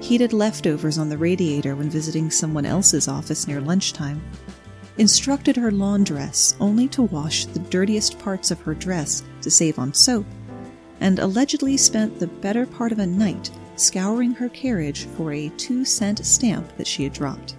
Heated 0.00 0.32
leftovers 0.32 0.98
on 0.98 1.08
the 1.08 1.18
radiator 1.18 1.74
when 1.74 1.90
visiting 1.90 2.30
someone 2.30 2.66
else's 2.66 3.08
office 3.08 3.46
near 3.46 3.60
lunchtime. 3.60 4.22
Instructed 4.98 5.56
her 5.56 5.70
laundress 5.70 6.54
only 6.60 6.88
to 6.88 7.02
wash 7.02 7.46
the 7.46 7.60
dirtiest 7.60 8.18
parts 8.18 8.50
of 8.50 8.60
her 8.60 8.74
dress 8.74 9.22
to 9.40 9.50
save 9.50 9.78
on 9.78 9.94
soap. 9.94 10.26
And 11.00 11.18
allegedly 11.18 11.78
spent 11.78 12.18
the 12.18 12.26
better 12.26 12.66
part 12.66 12.92
of 12.92 12.98
a 12.98 13.06
night 13.06 13.50
scouring 13.76 14.32
her 14.32 14.50
carriage 14.50 15.06
for 15.16 15.32
a 15.32 15.48
two 15.56 15.84
cent 15.84 16.24
stamp 16.26 16.76
that 16.76 16.86
she 16.86 17.04
had 17.04 17.14
dropped. 17.14 17.56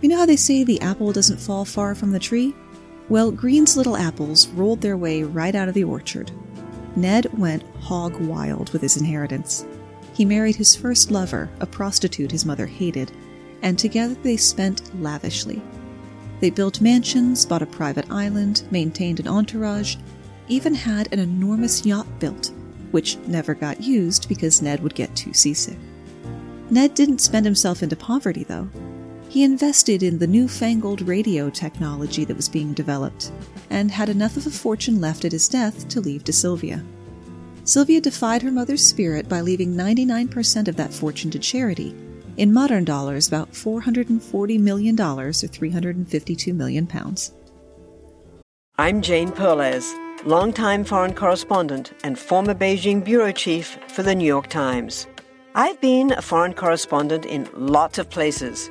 You 0.00 0.08
know 0.08 0.16
how 0.16 0.26
they 0.26 0.36
say 0.36 0.64
the 0.64 0.80
apple 0.80 1.12
doesn't 1.12 1.40
fall 1.40 1.64
far 1.64 1.94
from 1.94 2.12
the 2.12 2.18
tree? 2.18 2.54
Well, 3.08 3.30
Green's 3.30 3.76
little 3.76 3.96
apples 3.96 4.48
rolled 4.48 4.82
their 4.82 4.96
way 4.96 5.22
right 5.22 5.54
out 5.54 5.68
of 5.68 5.74
the 5.74 5.84
orchard. 5.84 6.30
Ned 6.94 7.26
went 7.38 7.62
hog 7.80 8.20
wild 8.20 8.70
with 8.70 8.82
his 8.82 8.96
inheritance. 8.96 9.64
He 10.12 10.24
married 10.24 10.56
his 10.56 10.74
first 10.74 11.10
lover, 11.10 11.48
a 11.60 11.66
prostitute 11.66 12.32
his 12.32 12.44
mother 12.44 12.66
hated, 12.66 13.12
and 13.62 13.78
together 13.78 14.14
they 14.22 14.36
spent 14.36 15.00
lavishly. 15.00 15.62
They 16.40 16.50
built 16.50 16.80
mansions, 16.80 17.46
bought 17.46 17.62
a 17.62 17.66
private 17.66 18.10
island, 18.10 18.62
maintained 18.70 19.20
an 19.20 19.28
entourage, 19.28 19.96
even 20.48 20.74
had 20.74 21.12
an 21.12 21.18
enormous 21.18 21.86
yacht 21.86 22.06
built, 22.18 22.52
which 22.90 23.16
never 23.26 23.54
got 23.54 23.82
used 23.82 24.28
because 24.28 24.62
Ned 24.62 24.82
would 24.82 24.94
get 24.94 25.14
too 25.16 25.32
seasick. 25.32 25.78
Ned 26.70 26.94
didn't 26.94 27.20
spend 27.20 27.46
himself 27.46 27.82
into 27.82 27.96
poverty, 27.96 28.44
though. 28.44 28.68
He 29.28 29.44
invested 29.44 30.02
in 30.02 30.18
the 30.18 30.26
newfangled 30.26 31.02
radio 31.02 31.50
technology 31.50 32.24
that 32.24 32.36
was 32.36 32.48
being 32.48 32.72
developed, 32.72 33.30
and 33.68 33.90
had 33.90 34.08
enough 34.08 34.38
of 34.38 34.46
a 34.46 34.50
fortune 34.50 35.02
left 35.02 35.26
at 35.26 35.32
his 35.32 35.48
death 35.48 35.86
to 35.88 36.00
leave 36.00 36.24
to 36.24 36.32
Sylvia. 36.32 36.82
Sylvia 37.64 38.00
defied 38.00 38.40
her 38.40 38.50
mother's 38.50 38.84
spirit 38.84 39.28
by 39.28 39.42
leaving 39.42 39.74
99% 39.74 40.68
of 40.68 40.76
that 40.76 40.94
fortune 40.94 41.30
to 41.30 41.38
charity. 41.38 41.94
In 42.38 42.54
modern 42.54 42.84
dollars, 42.84 43.28
about 43.28 43.52
$440 43.52 44.58
million 44.58 44.98
or 44.98 45.32
352 45.32 46.54
million 46.54 46.86
pounds. 46.86 47.32
I'm 48.78 49.02
Jane 49.02 49.30
Perlez, 49.30 49.94
longtime 50.24 50.84
foreign 50.84 51.12
correspondent 51.12 51.92
and 52.02 52.18
former 52.18 52.54
Beijing 52.54 53.04
bureau 53.04 53.32
chief 53.32 53.78
for 53.88 54.02
the 54.02 54.14
New 54.14 54.26
York 54.26 54.48
Times. 54.48 55.06
I've 55.54 55.80
been 55.82 56.12
a 56.12 56.22
foreign 56.22 56.54
correspondent 56.54 57.26
in 57.26 57.48
lots 57.52 57.98
of 57.98 58.08
places 58.08 58.70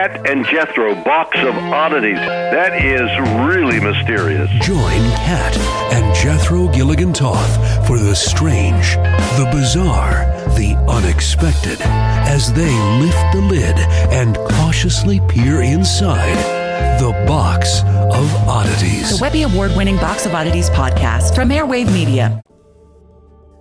Cat 0.00 0.30
and 0.30 0.46
Jethro, 0.46 0.94
box 1.04 1.36
of 1.40 1.54
oddities. 1.54 2.16
That 2.16 2.82
is 2.82 3.10
really 3.46 3.78
mysterious. 3.80 4.48
Join 4.64 5.02
Cat 5.28 5.54
and 5.92 6.14
Jethro 6.14 6.68
Gilligan 6.68 7.12
Toth 7.12 7.86
for 7.86 7.98
the 7.98 8.16
strange, 8.16 8.94
the 9.36 9.46
bizarre, 9.52 10.24
the 10.56 10.74
unexpected 10.88 11.82
as 11.82 12.50
they 12.54 12.72
lift 12.98 13.34
the 13.34 13.42
lid 13.42 13.76
and 14.10 14.36
cautiously 14.52 15.20
peer 15.28 15.60
inside 15.60 16.38
the 16.98 17.12
box 17.26 17.80
of 17.82 18.34
oddities. 18.48 19.18
The 19.18 19.20
Webby 19.20 19.42
Award 19.42 19.76
winning 19.76 19.96
Box 19.96 20.24
of 20.24 20.32
Oddities 20.32 20.70
podcast 20.70 21.34
from 21.34 21.50
Airwave 21.50 21.92
Media. 21.92 22.40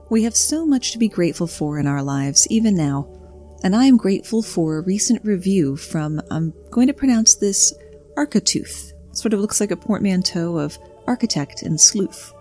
We 0.10 0.24
have 0.24 0.38
so 0.38 0.66
much 0.66 0.94
to 0.94 0.98
be 0.98 1.10
grateful 1.10 1.48
for 1.48 1.78
in 1.80 1.86
our 1.86 2.02
lives, 2.02 2.48
even 2.50 2.76
now. 2.76 3.19
And 3.64 3.76
I 3.76 3.86
am 3.86 3.98
grateful 3.98 4.42
for 4.42 4.78
a 4.78 4.84
recent 4.84 5.24
review 5.26 5.76
from, 5.76 6.22
I'm 6.32 6.54
going 6.72 6.88
to 6.88 6.94
pronounce 6.94 7.36
this 7.36 7.74
Arcatooth. 8.16 8.94
Sort 9.12 9.34
of 9.34 9.42
looks 9.42 9.60
like 9.60 9.72
a 9.72 9.76
portmanteau 9.76 10.58
of 10.58 10.78
architect 11.08 11.64
and 11.64 11.80
sleuth, 11.80 12.34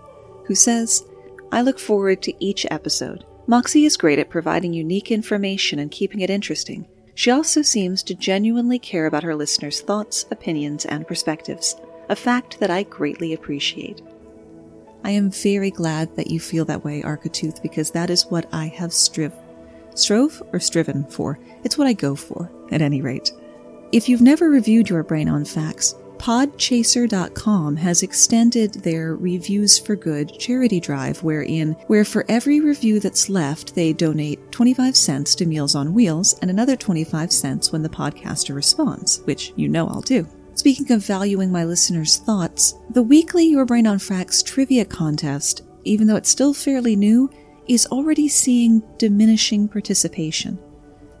who 0.45 0.55
says, 0.55 1.03
I 1.51 1.61
look 1.61 1.79
forward 1.79 2.21
to 2.21 2.43
each 2.43 2.65
episode. 2.71 3.25
Moxie 3.47 3.85
is 3.85 3.97
great 3.97 4.19
at 4.19 4.29
providing 4.29 4.73
unique 4.73 5.11
information 5.11 5.79
and 5.79 5.91
keeping 5.91 6.21
it 6.21 6.29
interesting. 6.29 6.87
She 7.15 7.31
also 7.31 7.63
seems 7.63 8.03
to 8.03 8.15
genuinely 8.15 8.79
care 8.79 9.07
about 9.07 9.23
her 9.23 9.35
listeners' 9.35 9.81
thoughts, 9.81 10.25
opinions, 10.31 10.85
and 10.85 11.07
perspectives, 11.07 11.75
a 12.07 12.15
fact 12.15 12.59
that 12.59 12.69
I 12.69 12.83
greatly 12.83 13.33
appreciate. 13.33 14.01
I 15.03 15.11
am 15.11 15.31
very 15.31 15.71
glad 15.71 16.15
that 16.15 16.29
you 16.29 16.39
feel 16.39 16.63
that 16.65 16.85
way, 16.85 17.01
Arcatooth, 17.01 17.61
because 17.61 17.91
that 17.91 18.09
is 18.09 18.27
what 18.27 18.47
I 18.53 18.67
have 18.67 18.93
strive 18.93 19.33
strove 19.95 20.41
or 20.53 20.59
striven 20.59 21.05
for. 21.05 21.39
It's 21.63 21.77
what 21.77 21.87
I 21.87 21.93
go 21.93 22.15
for, 22.15 22.51
at 22.71 22.81
any 22.81 23.01
rate. 23.01 23.31
If 23.91 24.07
you've 24.07 24.21
never 24.21 24.49
reviewed 24.49 24.89
your 24.89 25.03
Brain 25.03 25.27
on 25.27 25.45
Facts, 25.45 25.95
podchaser.com 26.19 27.77
has 27.77 28.03
extended 28.03 28.73
their 28.73 29.15
Reviews 29.15 29.79
for 29.79 29.95
Good 29.95 30.37
charity 30.37 30.79
drive 30.79 31.23
wherein 31.23 31.73
where 31.87 32.05
for 32.05 32.25
every 32.27 32.59
review 32.59 32.99
that's 32.99 33.29
left 33.29 33.73
they 33.73 33.93
donate 33.93 34.51
25 34.51 34.95
cents 34.97 35.33
to 35.35 35.45
Meals 35.45 35.75
on 35.75 35.93
Wheels 35.93 36.37
and 36.39 36.51
another 36.51 36.75
25 36.75 37.31
cents 37.31 37.71
when 37.71 37.81
the 37.81 37.89
podcaster 37.89 38.53
responds, 38.53 39.21
which 39.21 39.53
you 39.55 39.69
know 39.69 39.87
I'll 39.87 40.01
do. 40.01 40.27
Speaking 40.55 40.91
of 40.91 41.05
valuing 41.05 41.53
my 41.53 41.63
listeners' 41.63 42.17
thoughts, 42.17 42.75
the 42.89 43.01
weekly 43.01 43.45
Your 43.45 43.65
Brain 43.65 43.87
on 43.87 43.97
Facts 43.97 44.43
trivia 44.43 44.83
contest, 44.83 45.63
even 45.85 46.05
though 46.05 46.17
it's 46.17 46.29
still 46.29 46.53
fairly 46.53 46.97
new, 46.97 47.29
is 47.69 47.85
already 47.85 48.27
seeing 48.27 48.81
diminishing 48.97 49.69
participation. 49.69 50.57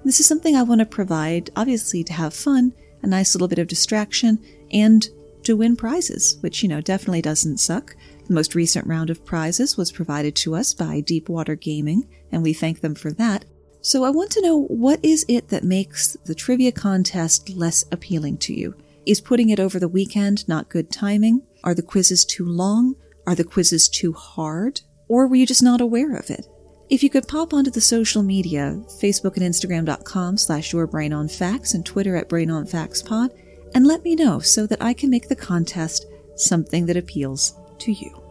This 0.03 0.19
is 0.19 0.25
something 0.25 0.55
I 0.55 0.63
want 0.63 0.79
to 0.79 0.85
provide, 0.85 1.51
obviously, 1.55 2.03
to 2.05 2.13
have 2.13 2.33
fun, 2.33 2.73
a 3.03 3.07
nice 3.07 3.35
little 3.35 3.47
bit 3.47 3.59
of 3.59 3.67
distraction, 3.67 4.39
and 4.71 5.07
to 5.43 5.55
win 5.55 5.75
prizes, 5.75 6.37
which, 6.41 6.63
you 6.63 6.67
know, 6.67 6.81
definitely 6.81 7.21
doesn't 7.21 7.59
suck. 7.59 7.95
The 8.27 8.33
most 8.33 8.55
recent 8.55 8.87
round 8.87 9.09
of 9.09 9.23
prizes 9.23 9.77
was 9.77 9.91
provided 9.91 10.35
to 10.37 10.55
us 10.55 10.73
by 10.73 11.01
Deepwater 11.01 11.55
Gaming, 11.55 12.09
and 12.31 12.41
we 12.41 12.53
thank 12.53 12.81
them 12.81 12.95
for 12.95 13.11
that. 13.13 13.45
So 13.81 14.03
I 14.03 14.09
want 14.09 14.31
to 14.31 14.41
know 14.41 14.63
what 14.63 14.99
is 15.03 15.25
it 15.29 15.49
that 15.49 15.63
makes 15.63 16.17
the 16.25 16.35
trivia 16.35 16.71
contest 16.71 17.49
less 17.51 17.85
appealing 17.91 18.37
to 18.39 18.53
you? 18.53 18.75
Is 19.05 19.21
putting 19.21 19.49
it 19.49 19.59
over 19.59 19.79
the 19.79 19.87
weekend 19.87 20.47
not 20.47 20.69
good 20.69 20.91
timing? 20.91 21.43
Are 21.63 21.75
the 21.75 21.81
quizzes 21.83 22.25
too 22.25 22.45
long? 22.45 22.95
Are 23.27 23.35
the 23.35 23.43
quizzes 23.43 23.87
too 23.87 24.13
hard? 24.13 24.81
Or 25.09 25.27
were 25.27 25.35
you 25.35 25.45
just 25.45 25.63
not 25.63 25.81
aware 25.81 26.15
of 26.15 26.29
it? 26.29 26.47
If 26.89 27.03
you 27.03 27.09
could 27.09 27.27
pop 27.27 27.53
onto 27.53 27.69
the 27.69 27.81
social 27.81 28.23
media, 28.23 28.81
Facebook 29.01 29.35
and 29.37 29.45
Instagram.com 29.45 30.37
slash 30.37 30.71
your 30.71 30.87
brain 30.87 31.11
on 31.11 31.27
facts 31.27 31.73
and 31.73 31.85
Twitter 31.85 32.15
at 32.15 32.29
brain 32.29 32.49
on 32.49 32.65
facts 32.65 33.01
pod, 33.01 33.31
and 33.75 33.85
let 33.85 34.03
me 34.03 34.15
know 34.15 34.39
so 34.39 34.65
that 34.65 34.81
I 34.81 34.93
can 34.93 35.09
make 35.09 35.27
the 35.27 35.35
contest 35.35 36.05
something 36.35 36.85
that 36.85 36.97
appeals 36.97 37.53
to 37.79 37.91
you. 37.91 38.23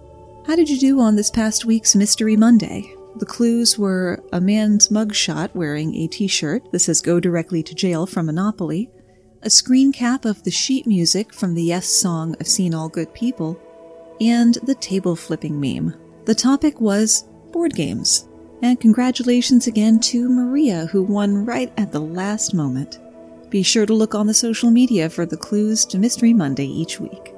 How 0.46 0.56
did 0.56 0.68
you 0.68 0.78
do 0.78 1.00
on 1.00 1.14
this 1.14 1.30
past 1.30 1.66
week's 1.66 1.94
Mystery 1.94 2.36
Monday? 2.36 2.92
The 3.16 3.26
clues 3.26 3.78
were 3.78 4.22
a 4.32 4.40
man's 4.40 4.88
mugshot 4.88 5.54
wearing 5.54 5.94
a 5.94 6.08
t 6.08 6.26
shirt 6.26 6.70
that 6.72 6.80
says 6.80 7.00
Go 7.00 7.20
Directly 7.20 7.62
to 7.62 7.74
Jail 7.74 8.06
from 8.06 8.26
Monopoly, 8.26 8.90
a 9.42 9.50
screen 9.50 9.92
cap 9.92 10.24
of 10.24 10.42
the 10.42 10.50
sheet 10.50 10.86
music 10.86 11.32
from 11.32 11.54
the 11.54 11.62
Yes 11.62 11.86
song 11.86 12.34
I've 12.40 12.48
Seen 12.48 12.74
All 12.74 12.88
Good 12.88 13.12
People, 13.14 13.60
and 14.20 14.54
the 14.64 14.74
table 14.74 15.14
flipping 15.14 15.60
meme. 15.60 15.94
The 16.28 16.34
topic 16.34 16.78
was 16.78 17.22
board 17.52 17.72
games. 17.72 18.28
And 18.60 18.78
congratulations 18.78 19.66
again 19.66 19.98
to 20.00 20.28
Maria, 20.28 20.84
who 20.84 21.02
won 21.02 21.46
right 21.46 21.72
at 21.78 21.90
the 21.90 22.02
last 22.02 22.52
moment. 22.52 22.98
Be 23.48 23.62
sure 23.62 23.86
to 23.86 23.94
look 23.94 24.14
on 24.14 24.26
the 24.26 24.34
social 24.34 24.70
media 24.70 25.08
for 25.08 25.24
the 25.24 25.38
clues 25.38 25.86
to 25.86 25.98
Mystery 25.98 26.34
Monday 26.34 26.66
each 26.66 27.00
week. 27.00 27.34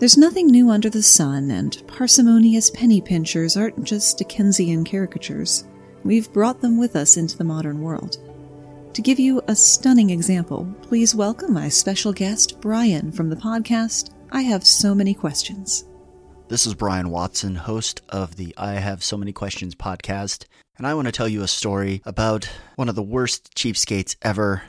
There's 0.00 0.18
nothing 0.18 0.48
new 0.48 0.68
under 0.68 0.90
the 0.90 1.00
sun, 1.00 1.52
and 1.52 1.80
parsimonious 1.86 2.72
penny 2.72 3.00
pinchers 3.00 3.56
aren't 3.56 3.84
just 3.84 4.18
Dickensian 4.18 4.84
caricatures. 4.84 5.62
We've 6.02 6.32
brought 6.32 6.60
them 6.60 6.76
with 6.76 6.96
us 6.96 7.16
into 7.16 7.38
the 7.38 7.44
modern 7.44 7.82
world. 7.82 8.18
To 8.94 9.00
give 9.00 9.20
you 9.20 9.40
a 9.46 9.54
stunning 9.54 10.10
example, 10.10 10.66
please 10.82 11.14
welcome 11.14 11.52
my 11.52 11.68
special 11.68 12.12
guest, 12.12 12.60
Brian, 12.60 13.12
from 13.12 13.30
the 13.30 13.36
podcast 13.36 14.10
I 14.32 14.42
Have 14.42 14.66
So 14.66 14.92
Many 14.92 15.14
Questions. 15.14 15.84
This 16.46 16.66
is 16.66 16.74
Brian 16.74 17.08
Watson, 17.08 17.54
host 17.54 18.02
of 18.10 18.36
the 18.36 18.54
I 18.58 18.74
Have 18.74 19.02
So 19.02 19.16
Many 19.16 19.32
Questions 19.32 19.74
podcast, 19.74 20.44
and 20.76 20.86
I 20.86 20.92
want 20.92 21.06
to 21.06 21.12
tell 21.12 21.26
you 21.26 21.42
a 21.42 21.48
story 21.48 22.02
about 22.04 22.50
one 22.76 22.90
of 22.90 22.94
the 22.94 23.02
worst 23.02 23.54
cheapskates 23.54 24.14
ever 24.20 24.62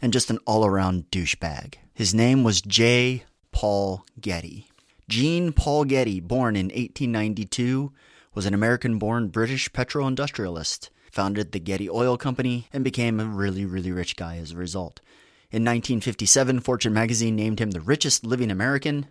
and 0.00 0.10
just 0.10 0.30
an 0.30 0.38
all 0.46 0.64
around 0.64 1.10
douchebag. 1.10 1.74
His 1.92 2.14
name 2.14 2.44
was 2.44 2.62
J. 2.62 3.24
Paul 3.52 4.06
Getty. 4.18 4.68
Jean 5.10 5.52
Paul 5.52 5.84
Getty, 5.84 6.20
born 6.20 6.56
in 6.56 6.66
1892, 6.68 7.92
was 8.34 8.46
an 8.46 8.54
American 8.54 8.98
born 8.98 9.28
British 9.28 9.70
petro 9.74 10.06
industrialist, 10.06 10.88
founded 11.12 11.52
the 11.52 11.60
Getty 11.60 11.90
Oil 11.90 12.16
Company, 12.16 12.68
and 12.72 12.82
became 12.82 13.20
a 13.20 13.26
really, 13.26 13.66
really 13.66 13.92
rich 13.92 14.16
guy 14.16 14.38
as 14.38 14.52
a 14.52 14.56
result. 14.56 15.02
In 15.50 15.62
1957, 15.62 16.60
Fortune 16.60 16.94
magazine 16.94 17.36
named 17.36 17.60
him 17.60 17.72
the 17.72 17.80
richest 17.82 18.24
living 18.24 18.50
American, 18.50 19.06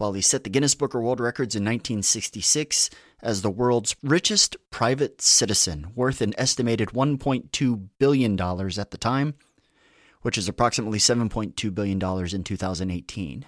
while 0.00 0.14
he 0.14 0.22
set 0.22 0.44
the 0.44 0.50
Guinness 0.50 0.74
Book 0.74 0.94
of 0.94 1.02
World 1.02 1.20
Records 1.20 1.54
in 1.54 1.62
1966 1.62 2.88
as 3.20 3.42
the 3.42 3.50
world's 3.50 3.94
richest 4.02 4.56
private 4.70 5.20
citizen, 5.20 5.88
worth 5.94 6.22
an 6.22 6.32
estimated 6.38 6.88
$1.2 6.88 7.88
billion 7.98 8.40
at 8.40 8.90
the 8.92 8.96
time, 8.98 9.34
which 10.22 10.38
is 10.38 10.48
approximately 10.48 10.98
$7.2 10.98 11.74
billion 11.74 12.34
in 12.34 12.44
2018. 12.44 13.44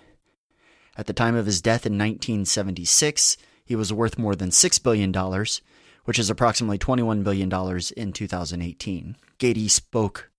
At 0.95 1.07
the 1.07 1.15
time 1.15 1.37
of 1.37 1.47
his 1.47 1.63
death 1.63 1.87
in 1.87 1.95
1976, 1.95 3.39
he 3.65 3.75
was 3.75 3.91
worth 3.91 4.19
more 4.19 4.37
than 4.37 4.51
$6 4.51 4.83
billion, 4.83 5.47
which 6.05 6.19
is 6.19 6.29
approximately 6.29 6.77
$21 6.77 7.25
billion 7.25 7.51
in 7.97 8.13
2018. 8.13 9.17
Getty 9.39 9.69
spoke 9.69 10.31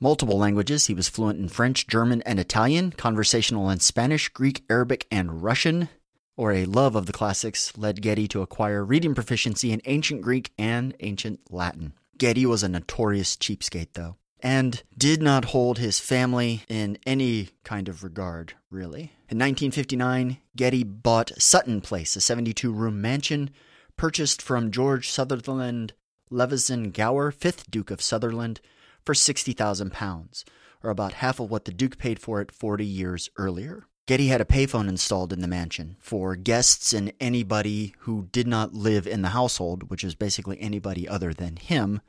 multiple 0.00 0.38
languages. 0.38 0.86
He 0.86 0.94
was 0.94 1.08
fluent 1.08 1.38
in 1.38 1.48
French, 1.48 1.86
German, 1.86 2.22
and 2.22 2.38
Italian, 2.38 2.92
conversational 2.92 3.70
in 3.70 3.80
Spanish, 3.80 4.28
Greek, 4.28 4.64
Arabic, 4.68 5.06
and 5.10 5.42
Russian. 5.42 5.88
Or 6.36 6.52
a 6.52 6.66
love 6.66 6.94
of 6.94 7.06
the 7.06 7.12
classics 7.12 7.76
led 7.78 8.02
Getty 8.02 8.28
to 8.28 8.42
acquire 8.42 8.84
reading 8.84 9.14
proficiency 9.14 9.72
in 9.72 9.80
ancient 9.86 10.20
Greek 10.20 10.52
and 10.58 10.94
ancient 11.00 11.40
Latin. 11.50 11.94
Getty 12.18 12.44
was 12.46 12.62
a 12.62 12.68
notorious 12.68 13.36
cheapskate, 13.36 13.94
though, 13.94 14.16
and 14.40 14.82
did 14.96 15.22
not 15.22 15.46
hold 15.46 15.78
his 15.78 15.98
family 15.98 16.62
in 16.68 16.98
any 17.06 17.50
kind 17.64 17.88
of 17.88 18.04
regard, 18.04 18.54
really. 18.70 19.12
In 19.28 19.38
1959, 19.38 20.38
Getty 20.54 20.84
bought 20.84 21.32
Sutton 21.38 21.80
Place, 21.80 22.16
a 22.16 22.20
72 22.20 22.70
room 22.72 23.00
mansion 23.00 23.50
purchased 23.96 24.42
from 24.42 24.70
George 24.70 25.08
Sutherland 25.08 25.94
Leveson 26.30 26.90
Gower, 26.90 27.32
5th 27.32 27.70
Duke 27.70 27.90
of 27.90 28.02
Sutherland, 28.02 28.60
for 29.06 29.14
£60,000, 29.14 30.44
or 30.82 30.90
about 30.90 31.14
half 31.14 31.40
of 31.40 31.50
what 31.50 31.64
the 31.64 31.72
Duke 31.72 31.96
paid 31.96 32.18
for 32.18 32.40
it 32.42 32.52
40 32.52 32.84
years 32.84 33.30
earlier. 33.38 33.86
Getty 34.06 34.28
had 34.28 34.40
a 34.40 34.44
payphone 34.44 34.88
installed 34.88 35.32
in 35.32 35.40
the 35.40 35.48
mansion 35.48 35.96
for 35.98 36.36
guests 36.36 36.92
and 36.92 37.12
anybody 37.18 37.94
who 38.00 38.28
did 38.30 38.46
not 38.46 38.74
live 38.74 39.06
in 39.06 39.22
the 39.22 39.30
household, 39.30 39.90
which 39.90 40.04
is 40.04 40.14
basically 40.14 40.60
anybody 40.60 41.08
other 41.08 41.32
than 41.32 41.56
him, 41.56 42.00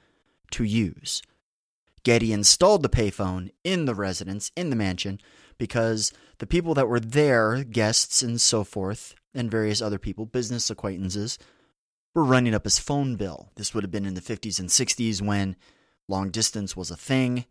to 0.51 0.63
use. 0.63 1.21
Getty 2.03 2.31
installed 2.31 2.83
the 2.83 2.89
payphone 2.89 3.49
in 3.63 3.85
the 3.85 3.95
residence, 3.95 4.51
in 4.55 4.69
the 4.69 4.75
mansion, 4.75 5.19
because 5.57 6.13
the 6.37 6.47
people 6.47 6.73
that 6.75 6.87
were 6.87 6.99
there, 6.99 7.63
guests 7.63 8.21
and 8.21 8.39
so 8.39 8.63
forth, 8.63 9.15
and 9.33 9.49
various 9.49 9.81
other 9.81 9.99
people, 9.99 10.25
business 10.25 10.69
acquaintances, 10.69 11.37
were 12.13 12.23
running 12.23 12.53
up 12.53 12.63
his 12.63 12.79
phone 12.79 13.15
bill. 13.15 13.51
This 13.55 13.73
would 13.73 13.83
have 13.83 13.91
been 13.91 14.05
in 14.05 14.13
the 14.13 14.21
50s 14.21 14.59
and 14.59 14.69
60s 14.69 15.21
when 15.21 15.55
long 16.07 16.29
distance 16.29 16.75
was 16.75 16.91
a 16.91 16.97
thing 16.97 17.45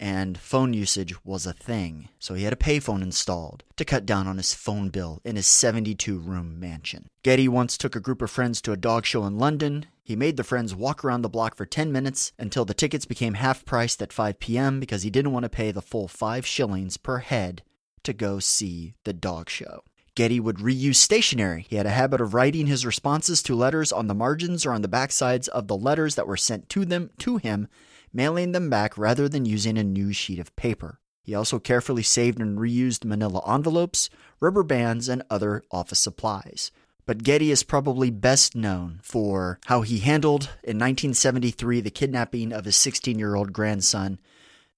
and 0.00 0.38
phone 0.38 0.74
usage 0.74 1.14
was 1.24 1.46
a 1.46 1.52
thing. 1.52 2.08
So 2.18 2.34
he 2.34 2.44
had 2.44 2.52
a 2.52 2.56
payphone 2.56 3.02
installed 3.02 3.64
to 3.76 3.84
cut 3.84 4.06
down 4.06 4.26
on 4.26 4.36
his 4.36 4.54
phone 4.54 4.88
bill 4.88 5.20
in 5.24 5.36
his 5.36 5.46
72 5.46 6.18
room 6.18 6.58
mansion. 6.58 7.08
Getty 7.22 7.48
once 7.48 7.78
took 7.78 7.96
a 7.96 8.00
group 8.00 8.22
of 8.22 8.30
friends 8.30 8.60
to 8.62 8.72
a 8.72 8.76
dog 8.76 9.06
show 9.06 9.24
in 9.24 9.38
London. 9.38 9.86
He 10.02 10.16
made 10.16 10.36
the 10.36 10.44
friends 10.44 10.74
walk 10.74 11.04
around 11.04 11.22
the 11.22 11.28
block 11.28 11.54
for 11.54 11.64
10 11.64 11.90
minutes 11.92 12.32
until 12.38 12.64
the 12.64 12.74
tickets 12.74 13.06
became 13.06 13.34
half 13.34 13.64
priced 13.64 14.02
at 14.02 14.12
5 14.12 14.38
p.m. 14.38 14.80
because 14.80 15.02
he 15.02 15.10
didn't 15.10 15.32
want 15.32 15.44
to 15.44 15.48
pay 15.48 15.70
the 15.70 15.82
full 15.82 16.08
5 16.08 16.46
shillings 16.46 16.96
per 16.96 17.18
head 17.18 17.62
to 18.02 18.12
go 18.12 18.38
see 18.38 18.94
the 19.04 19.14
dog 19.14 19.48
show. 19.48 19.82
Getty 20.14 20.38
would 20.38 20.58
reuse 20.58 20.96
stationery. 20.96 21.66
He 21.68 21.76
had 21.76 21.86
a 21.86 21.90
habit 21.90 22.20
of 22.20 22.34
writing 22.34 22.66
his 22.66 22.86
responses 22.86 23.42
to 23.44 23.56
letters 23.56 23.90
on 23.90 24.06
the 24.06 24.14
margins 24.14 24.64
or 24.64 24.72
on 24.72 24.82
the 24.82 24.88
backsides 24.88 25.48
of 25.48 25.66
the 25.66 25.76
letters 25.76 26.14
that 26.14 26.28
were 26.28 26.36
sent 26.36 26.68
to 26.68 26.84
them 26.84 27.10
to 27.18 27.38
him 27.38 27.66
mailing 28.14 28.52
them 28.52 28.70
back 28.70 28.96
rather 28.96 29.28
than 29.28 29.44
using 29.44 29.76
a 29.76 29.84
new 29.84 30.12
sheet 30.12 30.38
of 30.38 30.54
paper. 30.56 31.00
He 31.22 31.34
also 31.34 31.58
carefully 31.58 32.02
saved 32.02 32.40
and 32.40 32.58
reused 32.58 33.04
manila 33.04 33.42
envelopes, 33.52 34.08
rubber 34.40 34.62
bands, 34.62 35.08
and 35.08 35.22
other 35.28 35.64
office 35.70 35.98
supplies. 35.98 36.70
But 37.06 37.22
Getty 37.22 37.50
is 37.50 37.62
probably 37.62 38.10
best 38.10 38.54
known 38.54 39.00
for 39.02 39.58
how 39.66 39.82
he 39.82 39.98
handled 39.98 40.44
in 40.62 40.78
1973 40.78 41.80
the 41.80 41.90
kidnapping 41.90 42.52
of 42.52 42.64
his 42.64 42.76
16 42.76 43.18
year 43.18 43.34
old 43.34 43.52
grandson, 43.52 44.20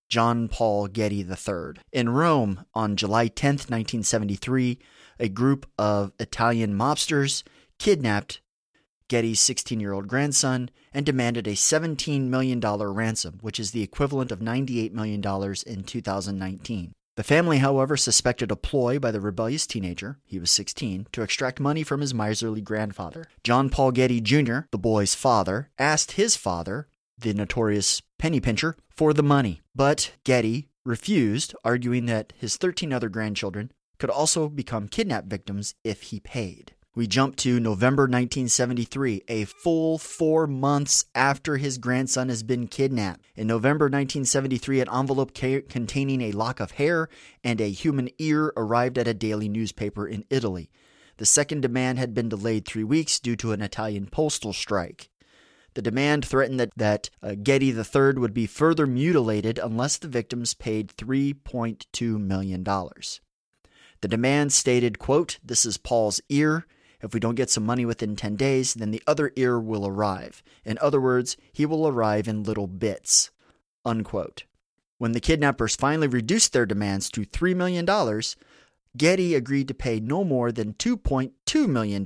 John 0.08 0.48
Paul 0.48 0.88
Getty 0.88 1.20
III. 1.20 1.80
In 1.92 2.08
Rome, 2.08 2.64
on 2.74 2.96
July 2.96 3.28
10, 3.28 3.50
1973, 3.50 4.78
a 5.18 5.28
group 5.28 5.66
of 5.78 6.12
Italian 6.18 6.74
mobsters 6.74 7.42
kidnapped 7.78 8.40
Getty's 9.08 9.40
16 9.40 9.80
year 9.80 9.92
old 9.92 10.08
grandson 10.08 10.70
and 10.92 11.06
demanded 11.06 11.46
a 11.46 11.52
$17 11.52 12.22
million 12.28 12.60
ransom, 12.60 13.38
which 13.40 13.60
is 13.60 13.70
the 13.70 13.82
equivalent 13.82 14.32
of 14.32 14.40
$98 14.40 14.92
million 14.92 15.22
in 15.66 15.84
2019. 15.84 16.92
The 17.16 17.24
family, 17.24 17.58
however, 17.58 17.96
suspected 17.96 18.50
a 18.50 18.56
ploy 18.56 18.98
by 18.98 19.10
the 19.10 19.22
rebellious 19.22 19.66
teenager, 19.66 20.18
he 20.26 20.38
was 20.38 20.50
16, 20.50 21.06
to 21.12 21.22
extract 21.22 21.58
money 21.58 21.82
from 21.82 22.02
his 22.02 22.12
miserly 22.12 22.60
grandfather. 22.60 23.24
John 23.42 23.70
Paul 23.70 23.92
Getty 23.92 24.20
Jr., 24.20 24.60
the 24.70 24.78
boy's 24.78 25.14
father, 25.14 25.70
asked 25.78 26.12
his 26.12 26.36
father, 26.36 26.88
the 27.18 27.32
notorious 27.32 28.02
penny 28.18 28.38
pincher, 28.38 28.76
for 28.94 29.14
the 29.14 29.22
money. 29.22 29.62
But 29.74 30.12
Getty 30.24 30.68
refused, 30.84 31.54
arguing 31.64 32.04
that 32.06 32.34
his 32.36 32.58
13 32.58 32.92
other 32.92 33.08
grandchildren 33.08 33.72
could 33.98 34.10
also 34.10 34.50
become 34.50 34.86
kidnap 34.86 35.24
victims 35.24 35.74
if 35.82 36.02
he 36.02 36.20
paid. 36.20 36.74
We 36.96 37.06
jump 37.06 37.36
to 37.36 37.60
November 37.60 38.04
1973, 38.04 39.24
a 39.28 39.44
full 39.44 39.98
four 39.98 40.46
months 40.46 41.04
after 41.14 41.58
his 41.58 41.76
grandson 41.76 42.30
has 42.30 42.42
been 42.42 42.68
kidnapped. 42.68 43.26
In 43.36 43.46
November 43.46 43.84
1973, 43.84 44.80
an 44.80 44.88
envelope 44.90 45.36
ca- 45.36 45.60
containing 45.60 46.22
a 46.22 46.32
lock 46.32 46.58
of 46.58 46.70
hair 46.70 47.10
and 47.44 47.60
a 47.60 47.68
human 47.68 48.08
ear 48.18 48.50
arrived 48.56 48.96
at 48.96 49.06
a 49.06 49.12
daily 49.12 49.46
newspaper 49.46 50.08
in 50.08 50.24
Italy. 50.30 50.70
The 51.18 51.26
second 51.26 51.60
demand 51.60 51.98
had 51.98 52.14
been 52.14 52.30
delayed 52.30 52.64
three 52.64 52.82
weeks 52.82 53.20
due 53.20 53.36
to 53.36 53.52
an 53.52 53.60
Italian 53.60 54.06
postal 54.06 54.54
strike. 54.54 55.10
The 55.74 55.82
demand 55.82 56.24
threatened 56.24 56.58
that, 56.60 56.70
that 56.76 57.10
uh, 57.22 57.34
Getty 57.34 57.72
III 57.72 58.14
would 58.14 58.32
be 58.32 58.46
further 58.46 58.86
mutilated 58.86 59.58
unless 59.58 59.98
the 59.98 60.08
victims 60.08 60.54
paid 60.54 60.96
$3.2 60.96 62.18
million. 62.18 62.64
The 62.64 64.08
demand 64.08 64.54
stated, 64.54 64.98
quote, 64.98 65.38
This 65.44 65.66
is 65.66 65.76
Paul's 65.76 66.22
ear 66.30 66.64
If 67.06 67.14
we 67.14 67.20
don't 67.20 67.36
get 67.36 67.50
some 67.50 67.64
money 67.64 67.84
within 67.84 68.16
10 68.16 68.34
days, 68.34 68.74
then 68.74 68.90
the 68.90 69.02
other 69.06 69.30
ear 69.36 69.60
will 69.60 69.86
arrive. 69.86 70.42
In 70.64 70.76
other 70.80 71.00
words, 71.00 71.36
he 71.52 71.64
will 71.64 71.86
arrive 71.86 72.26
in 72.26 72.42
little 72.42 72.66
bits. 72.66 73.30
Unquote. 73.84 74.42
When 74.98 75.12
the 75.12 75.20
kidnappers 75.20 75.76
finally 75.76 76.08
reduced 76.08 76.52
their 76.52 76.66
demands 76.66 77.08
to 77.12 77.20
$3 77.20 77.54
million, 77.54 77.86
Getty 78.96 79.36
agreed 79.36 79.68
to 79.68 79.74
pay 79.74 80.00
no 80.00 80.24
more 80.24 80.50
than 80.50 80.72
$2.2 80.72 81.68
million, 81.68 82.04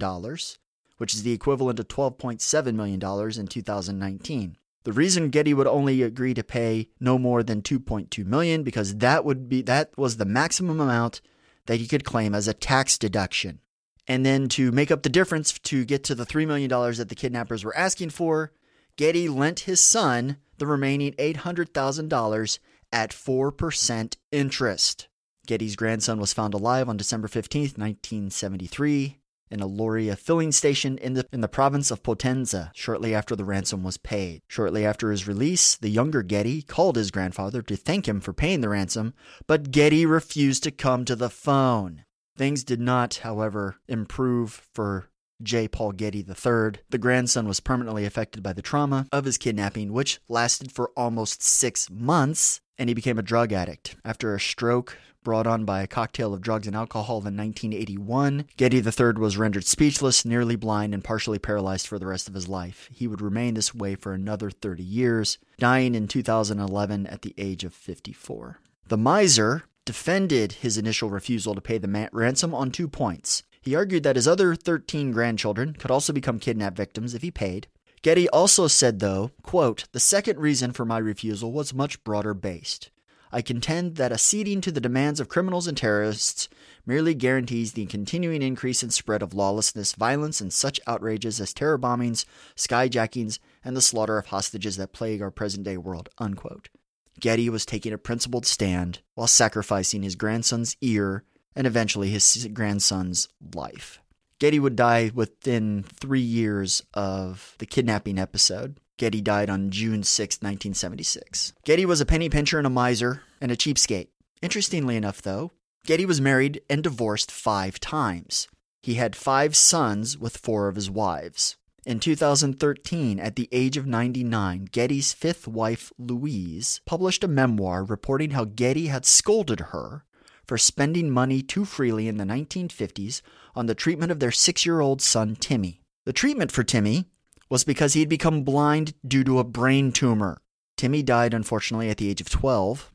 which 0.98 1.14
is 1.14 1.22
the 1.22 1.32
equivalent 1.32 1.80
of 1.80 1.88
$12.7 1.88 2.74
million 2.74 3.40
in 3.40 3.46
2019. 3.46 4.56
The 4.84 4.92
reason 4.92 5.30
Getty 5.30 5.54
would 5.54 5.66
only 5.66 6.02
agree 6.02 6.34
to 6.34 6.44
pay 6.44 6.88
no 7.00 7.16
more 7.16 7.42
than 7.42 7.62
2.2 7.62 8.26
million 8.26 8.64
because 8.64 8.96
that 8.96 9.24
would 9.24 9.48
be 9.48 9.62
that 9.62 9.96
was 9.96 10.18
the 10.18 10.26
maximum 10.26 10.78
amount 10.78 11.22
that 11.64 11.76
he 11.76 11.86
could 11.86 12.04
claim 12.04 12.34
as 12.34 12.46
a 12.46 12.52
tax 12.52 12.98
deduction. 12.98 13.60
And 14.08 14.24
then 14.24 14.48
to 14.50 14.72
make 14.72 14.90
up 14.90 15.02
the 15.02 15.08
difference 15.08 15.52
to 15.58 15.84
get 15.84 16.04
to 16.04 16.14
the 16.14 16.26
$3 16.26 16.46
million 16.46 16.68
that 16.68 17.08
the 17.08 17.14
kidnappers 17.14 17.64
were 17.64 17.76
asking 17.76 18.10
for, 18.10 18.52
Getty 18.96 19.28
lent 19.28 19.60
his 19.60 19.80
son 19.80 20.36
the 20.58 20.66
remaining 20.66 21.12
$800,000 21.12 22.58
at 22.92 23.10
4% 23.10 24.16
interest. 24.32 25.08
Getty's 25.46 25.76
grandson 25.76 26.20
was 26.20 26.32
found 26.32 26.54
alive 26.54 26.88
on 26.88 26.96
December 26.96 27.26
15, 27.26 27.62
1973, 27.62 29.18
in 29.50 29.60
a 29.60 29.68
Lauria 29.68 30.16
filling 30.16 30.52
station 30.52 30.96
in 30.98 31.14
the, 31.14 31.26
in 31.32 31.40
the 31.40 31.48
province 31.48 31.90
of 31.90 32.02
Potenza 32.02 32.70
shortly 32.74 33.14
after 33.14 33.34
the 33.34 33.44
ransom 33.44 33.82
was 33.82 33.96
paid. 33.96 34.42
Shortly 34.46 34.84
after 34.84 35.10
his 35.10 35.26
release, 35.26 35.76
the 35.76 35.88
younger 35.88 36.22
Getty 36.22 36.62
called 36.62 36.96
his 36.96 37.10
grandfather 37.10 37.62
to 37.62 37.76
thank 37.76 38.06
him 38.06 38.20
for 38.20 38.32
paying 38.32 38.60
the 38.60 38.68
ransom, 38.68 39.14
but 39.46 39.70
Getty 39.70 40.06
refused 40.06 40.62
to 40.64 40.70
come 40.70 41.04
to 41.04 41.16
the 41.16 41.30
phone. 41.30 42.04
Things 42.40 42.64
did 42.64 42.80
not, 42.80 43.16
however, 43.16 43.76
improve 43.86 44.66
for 44.72 45.10
J. 45.42 45.68
Paul 45.68 45.92
Getty 45.92 46.20
III. 46.20 46.80
The 46.88 46.98
grandson 46.98 47.46
was 47.46 47.60
permanently 47.60 48.06
affected 48.06 48.42
by 48.42 48.54
the 48.54 48.62
trauma 48.62 49.06
of 49.12 49.26
his 49.26 49.36
kidnapping, 49.36 49.92
which 49.92 50.20
lasted 50.26 50.72
for 50.72 50.90
almost 50.96 51.42
six 51.42 51.90
months, 51.90 52.62
and 52.78 52.88
he 52.88 52.94
became 52.94 53.18
a 53.18 53.22
drug 53.22 53.52
addict. 53.52 53.96
After 54.06 54.34
a 54.34 54.40
stroke 54.40 54.96
brought 55.22 55.46
on 55.46 55.66
by 55.66 55.82
a 55.82 55.86
cocktail 55.86 56.32
of 56.32 56.40
drugs 56.40 56.66
and 56.66 56.74
alcohol 56.74 57.16
in 57.18 57.36
1981, 57.36 58.46
Getty 58.56 58.78
III 58.78 59.12
was 59.18 59.36
rendered 59.36 59.66
speechless, 59.66 60.24
nearly 60.24 60.56
blind, 60.56 60.94
and 60.94 61.04
partially 61.04 61.38
paralyzed 61.38 61.86
for 61.86 61.98
the 61.98 62.06
rest 62.06 62.26
of 62.26 62.32
his 62.32 62.48
life. 62.48 62.88
He 62.90 63.06
would 63.06 63.20
remain 63.20 63.52
this 63.52 63.74
way 63.74 63.96
for 63.96 64.14
another 64.14 64.50
30 64.50 64.82
years, 64.82 65.36
dying 65.58 65.94
in 65.94 66.08
2011 66.08 67.06
at 67.06 67.20
the 67.20 67.34
age 67.36 67.64
of 67.64 67.74
54. 67.74 68.60
The 68.88 68.96
miser 68.96 69.64
defended 69.84 70.52
his 70.52 70.78
initial 70.78 71.10
refusal 71.10 71.54
to 71.54 71.60
pay 71.60 71.78
the 71.78 72.08
ransom 72.12 72.54
on 72.54 72.70
two 72.70 72.88
points. 72.88 73.42
He 73.62 73.74
argued 73.74 74.02
that 74.04 74.16
his 74.16 74.28
other 74.28 74.54
13 74.54 75.12
grandchildren 75.12 75.74
could 75.74 75.90
also 75.90 76.12
become 76.12 76.38
kidnap 76.38 76.76
victims 76.76 77.14
if 77.14 77.22
he 77.22 77.30
paid. 77.30 77.68
Getty 78.02 78.28
also 78.30 78.66
said, 78.66 79.00
though, 79.00 79.30
quote, 79.42 79.84
the 79.92 80.00
second 80.00 80.38
reason 80.38 80.72
for 80.72 80.86
my 80.86 80.96
refusal 80.96 81.52
was 81.52 81.74
much 81.74 82.02
broader 82.02 82.32
based. 82.32 82.90
I 83.32 83.42
contend 83.42 83.96
that 83.96 84.12
acceding 84.12 84.60
to 84.62 84.72
the 84.72 84.80
demands 84.80 85.20
of 85.20 85.28
criminals 85.28 85.68
and 85.68 85.76
terrorists 85.76 86.48
merely 86.84 87.14
guarantees 87.14 87.74
the 87.74 87.86
continuing 87.86 88.42
increase 88.42 88.82
and 88.82 88.92
spread 88.92 89.22
of 89.22 89.34
lawlessness, 89.34 89.92
violence, 89.92 90.40
and 90.40 90.52
such 90.52 90.80
outrages 90.86 91.40
as 91.40 91.54
terror 91.54 91.78
bombings, 91.78 92.24
skyjackings, 92.56 93.38
and 93.62 93.76
the 93.76 93.82
slaughter 93.82 94.18
of 94.18 94.26
hostages 94.26 94.76
that 94.78 94.92
plague 94.92 95.22
our 95.22 95.30
present 95.30 95.64
day 95.64 95.76
world. 95.76 96.08
Unquote. 96.18 96.70
Getty 97.18 97.50
was 97.50 97.66
taking 97.66 97.92
a 97.92 97.98
principled 97.98 98.46
stand 98.46 99.00
while 99.14 99.26
sacrificing 99.26 100.02
his 100.02 100.14
grandson's 100.14 100.76
ear 100.80 101.24
and 101.56 101.66
eventually 101.66 102.10
his 102.10 102.48
grandson's 102.52 103.28
life. 103.54 104.00
Getty 104.38 104.58
would 104.58 104.76
die 104.76 105.10
within 105.14 105.82
three 105.82 106.20
years 106.20 106.82
of 106.94 107.54
the 107.58 107.66
kidnapping 107.66 108.18
episode. 108.18 108.78
Getty 108.96 109.20
died 109.20 109.50
on 109.50 109.70
June 109.70 110.02
6, 110.02 110.36
1976. 110.36 111.52
Getty 111.64 111.84
was 111.84 112.00
a 112.00 112.06
penny 112.06 112.28
pincher 112.28 112.58
and 112.58 112.66
a 112.66 112.70
miser 112.70 113.22
and 113.40 113.52
a 113.52 113.56
cheapskate. 113.56 114.08
Interestingly 114.40 114.96
enough, 114.96 115.20
though, 115.20 115.52
Getty 115.86 116.06
was 116.06 116.20
married 116.20 116.62
and 116.70 116.82
divorced 116.82 117.30
five 117.30 117.80
times. 117.80 118.48
He 118.82 118.94
had 118.94 119.14
five 119.14 119.56
sons 119.56 120.16
with 120.16 120.38
four 120.38 120.68
of 120.68 120.76
his 120.76 120.90
wives. 120.90 121.56
In 121.86 121.98
2013, 121.98 123.18
at 123.18 123.36
the 123.36 123.48
age 123.50 123.78
of 123.78 123.86
99, 123.86 124.66
Getty's 124.70 125.14
fifth 125.14 125.48
wife, 125.48 125.92
Louise, 125.98 126.82
published 126.84 127.24
a 127.24 127.28
memoir 127.28 127.84
reporting 127.84 128.32
how 128.32 128.44
Getty 128.44 128.88
had 128.88 129.06
scolded 129.06 129.60
her 129.60 130.04
for 130.46 130.58
spending 130.58 131.10
money 131.10 131.40
too 131.40 131.64
freely 131.64 132.06
in 132.06 132.18
the 132.18 132.24
1950s 132.24 133.22
on 133.54 133.64
the 133.64 133.74
treatment 133.74 134.12
of 134.12 134.20
their 134.20 134.30
six 134.30 134.66
year 134.66 134.80
old 134.80 135.00
son, 135.00 135.36
Timmy. 135.36 135.80
The 136.04 136.12
treatment 136.12 136.52
for 136.52 136.62
Timmy 136.62 137.06
was 137.48 137.64
because 137.64 137.94
he 137.94 138.00
had 138.00 138.10
become 138.10 138.42
blind 138.42 138.92
due 139.06 139.24
to 139.24 139.38
a 139.38 139.44
brain 139.44 139.90
tumor. 139.90 140.42
Timmy 140.76 141.02
died, 141.02 141.32
unfortunately, 141.32 141.88
at 141.88 141.96
the 141.96 142.10
age 142.10 142.20
of 142.20 142.28
12. 142.28 142.92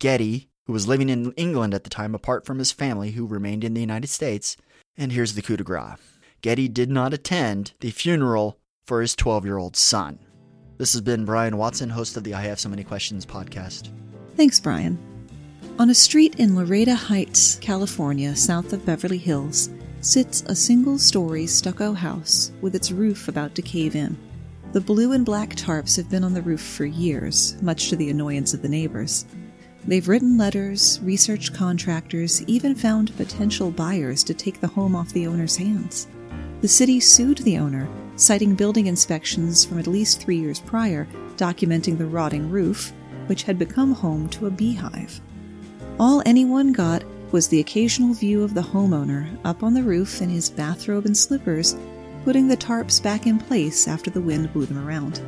Getty, 0.00 0.48
who 0.66 0.72
was 0.72 0.88
living 0.88 1.08
in 1.08 1.32
England 1.32 1.74
at 1.74 1.84
the 1.84 1.90
time 1.90 2.14
apart 2.14 2.44
from 2.44 2.58
his 2.58 2.72
family, 2.72 3.12
who 3.12 3.24
remained 3.24 3.62
in 3.62 3.74
the 3.74 3.80
United 3.80 4.08
States, 4.08 4.56
and 4.96 5.12
here's 5.12 5.34
the 5.34 5.42
coup 5.42 5.56
de 5.56 5.64
grace 5.64 5.98
Getty 6.42 6.68
did 6.68 6.90
not 6.90 7.14
attend 7.14 7.72
the 7.80 7.90
funeral 7.90 8.58
for 8.86 9.00
his 9.00 9.16
12 9.16 9.44
year 9.44 9.58
old 9.58 9.76
son. 9.76 10.18
This 10.78 10.92
has 10.92 11.00
been 11.00 11.24
Brian 11.24 11.56
Watson, 11.56 11.90
host 11.90 12.16
of 12.16 12.24
the 12.24 12.34
I 12.34 12.42
Have 12.42 12.60
So 12.60 12.68
Many 12.68 12.84
Questions 12.84 13.24
podcast. 13.24 13.88
Thanks, 14.36 14.60
Brian. 14.60 14.98
On 15.78 15.90
a 15.90 15.94
street 15.94 16.36
in 16.36 16.50
Ladera 16.50 16.94
Heights, 16.94 17.56
California, 17.56 18.36
south 18.36 18.72
of 18.72 18.84
Beverly 18.84 19.18
Hills, 19.18 19.70
sits 20.02 20.42
a 20.42 20.54
single 20.54 20.98
story 20.98 21.46
stucco 21.46 21.92
house 21.92 22.52
with 22.60 22.74
its 22.74 22.92
roof 22.92 23.28
about 23.28 23.54
to 23.54 23.62
cave 23.62 23.96
in. 23.96 24.16
The 24.72 24.80
blue 24.80 25.12
and 25.12 25.24
black 25.24 25.56
tarps 25.56 25.96
have 25.96 26.10
been 26.10 26.24
on 26.24 26.34
the 26.34 26.42
roof 26.42 26.60
for 26.60 26.84
years, 26.84 27.56
much 27.62 27.88
to 27.88 27.96
the 27.96 28.10
annoyance 28.10 28.52
of 28.52 28.62
the 28.62 28.68
neighbors. 28.68 29.24
They've 29.86 30.06
written 30.06 30.36
letters, 30.36 31.00
researched 31.02 31.54
contractors, 31.54 32.42
even 32.44 32.74
found 32.74 33.16
potential 33.16 33.70
buyers 33.70 34.22
to 34.24 34.34
take 34.34 34.60
the 34.60 34.66
home 34.66 34.94
off 34.94 35.12
the 35.12 35.26
owner's 35.26 35.56
hands. 35.56 36.08
The 36.66 36.72
city 36.72 36.98
sued 36.98 37.38
the 37.38 37.58
owner, 37.58 37.88
citing 38.16 38.56
building 38.56 38.88
inspections 38.88 39.64
from 39.64 39.78
at 39.78 39.86
least 39.86 40.20
three 40.20 40.38
years 40.38 40.58
prior 40.58 41.06
documenting 41.36 41.96
the 41.96 42.06
rotting 42.06 42.50
roof, 42.50 42.92
which 43.26 43.44
had 43.44 43.56
become 43.56 43.92
home 43.92 44.28
to 44.30 44.48
a 44.48 44.50
beehive. 44.50 45.20
All 46.00 46.24
anyone 46.26 46.72
got 46.72 47.04
was 47.30 47.46
the 47.46 47.60
occasional 47.60 48.14
view 48.14 48.42
of 48.42 48.52
the 48.52 48.62
homeowner 48.62 49.28
up 49.44 49.62
on 49.62 49.74
the 49.74 49.82
roof 49.84 50.20
in 50.20 50.28
his 50.28 50.50
bathrobe 50.50 51.06
and 51.06 51.16
slippers, 51.16 51.76
putting 52.24 52.48
the 52.48 52.56
tarps 52.56 53.00
back 53.00 53.28
in 53.28 53.38
place 53.38 53.86
after 53.86 54.10
the 54.10 54.20
wind 54.20 54.52
blew 54.52 54.66
them 54.66 54.84
around. 54.84 55.20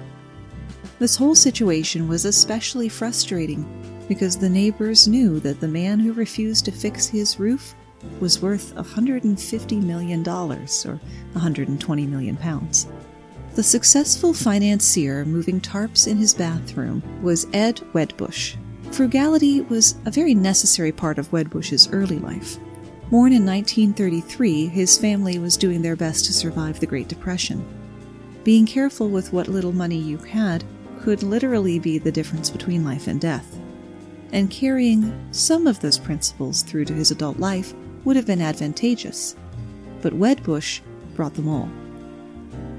This 0.98 1.14
whole 1.14 1.36
situation 1.36 2.08
was 2.08 2.24
especially 2.24 2.88
frustrating 2.88 3.64
because 4.08 4.36
the 4.36 4.50
neighbors 4.50 5.06
knew 5.06 5.38
that 5.38 5.60
the 5.60 5.68
man 5.68 6.00
who 6.00 6.12
refused 6.14 6.64
to 6.64 6.72
fix 6.72 7.06
his 7.06 7.38
roof 7.38 7.76
was 8.20 8.40
worth 8.40 8.74
$150 8.74 9.82
million, 9.82 10.28
or 10.28 11.00
120 11.32 12.06
million 12.06 12.36
pounds. 12.36 12.86
The 13.54 13.62
successful 13.62 14.32
financier 14.32 15.24
moving 15.24 15.60
tarps 15.60 16.06
in 16.06 16.16
his 16.16 16.34
bathroom 16.34 17.02
was 17.22 17.46
Ed 17.52 17.76
Wedbush, 17.92 18.56
Frugality 18.92 19.60
was 19.60 19.94
a 20.06 20.10
very 20.10 20.34
necessary 20.34 20.92
part 20.92 21.18
of 21.18 21.30
Wedbush's 21.30 21.88
early 21.92 22.18
life. 22.18 22.58
Born 23.10 23.32
in 23.32 23.46
1933, 23.46 24.66
his 24.66 24.98
family 24.98 25.38
was 25.38 25.56
doing 25.56 25.82
their 25.82 25.96
best 25.96 26.24
to 26.24 26.32
survive 26.32 26.80
the 26.80 26.86
Great 26.86 27.08
Depression. 27.08 27.64
Being 28.44 28.66
careful 28.66 29.08
with 29.08 29.32
what 29.32 29.48
little 29.48 29.72
money 29.72 29.98
you 29.98 30.18
had 30.18 30.64
could 31.00 31.22
literally 31.22 31.78
be 31.78 31.98
the 31.98 32.10
difference 32.10 32.50
between 32.50 32.84
life 32.84 33.06
and 33.06 33.20
death. 33.20 33.58
And 34.32 34.50
carrying 34.50 35.28
some 35.32 35.66
of 35.66 35.80
those 35.80 35.98
principles 35.98 36.62
through 36.62 36.86
to 36.86 36.94
his 36.94 37.10
adult 37.10 37.38
life 37.38 37.74
would 38.08 38.16
have 38.16 38.26
been 38.26 38.40
advantageous. 38.40 39.36
But 40.00 40.14
Wedbush 40.14 40.80
brought 41.14 41.34
them 41.34 41.46
all. 41.46 41.68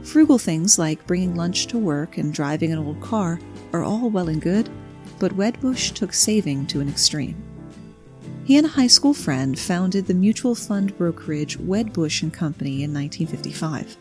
Frugal 0.01 0.39
things 0.39 0.79
like 0.79 1.05
bringing 1.05 1.35
lunch 1.35 1.67
to 1.67 1.77
work 1.77 2.17
and 2.17 2.33
driving 2.33 2.71
an 2.71 2.79
old 2.79 2.99
car 2.99 3.39
are 3.71 3.83
all 3.83 4.09
well 4.09 4.27
and 4.27 4.41
good, 4.41 4.71
but 5.19 5.37
Wedbush 5.37 5.93
took 5.93 6.13
saving 6.13 6.65
to 6.65 6.81
an 6.81 6.89
extreme. 6.89 7.39
He 8.43 8.57
and 8.57 8.65
a 8.65 8.69
high 8.69 8.87
school 8.87 9.13
friend 9.13 9.59
founded 9.59 10.07
the 10.07 10.15
mutual 10.15 10.55
fund 10.55 10.97
brokerage 10.97 11.59
Wedbush 11.59 12.23
and 12.23 12.33
Company 12.33 12.81
in 12.81 12.91
1955. 12.91 13.97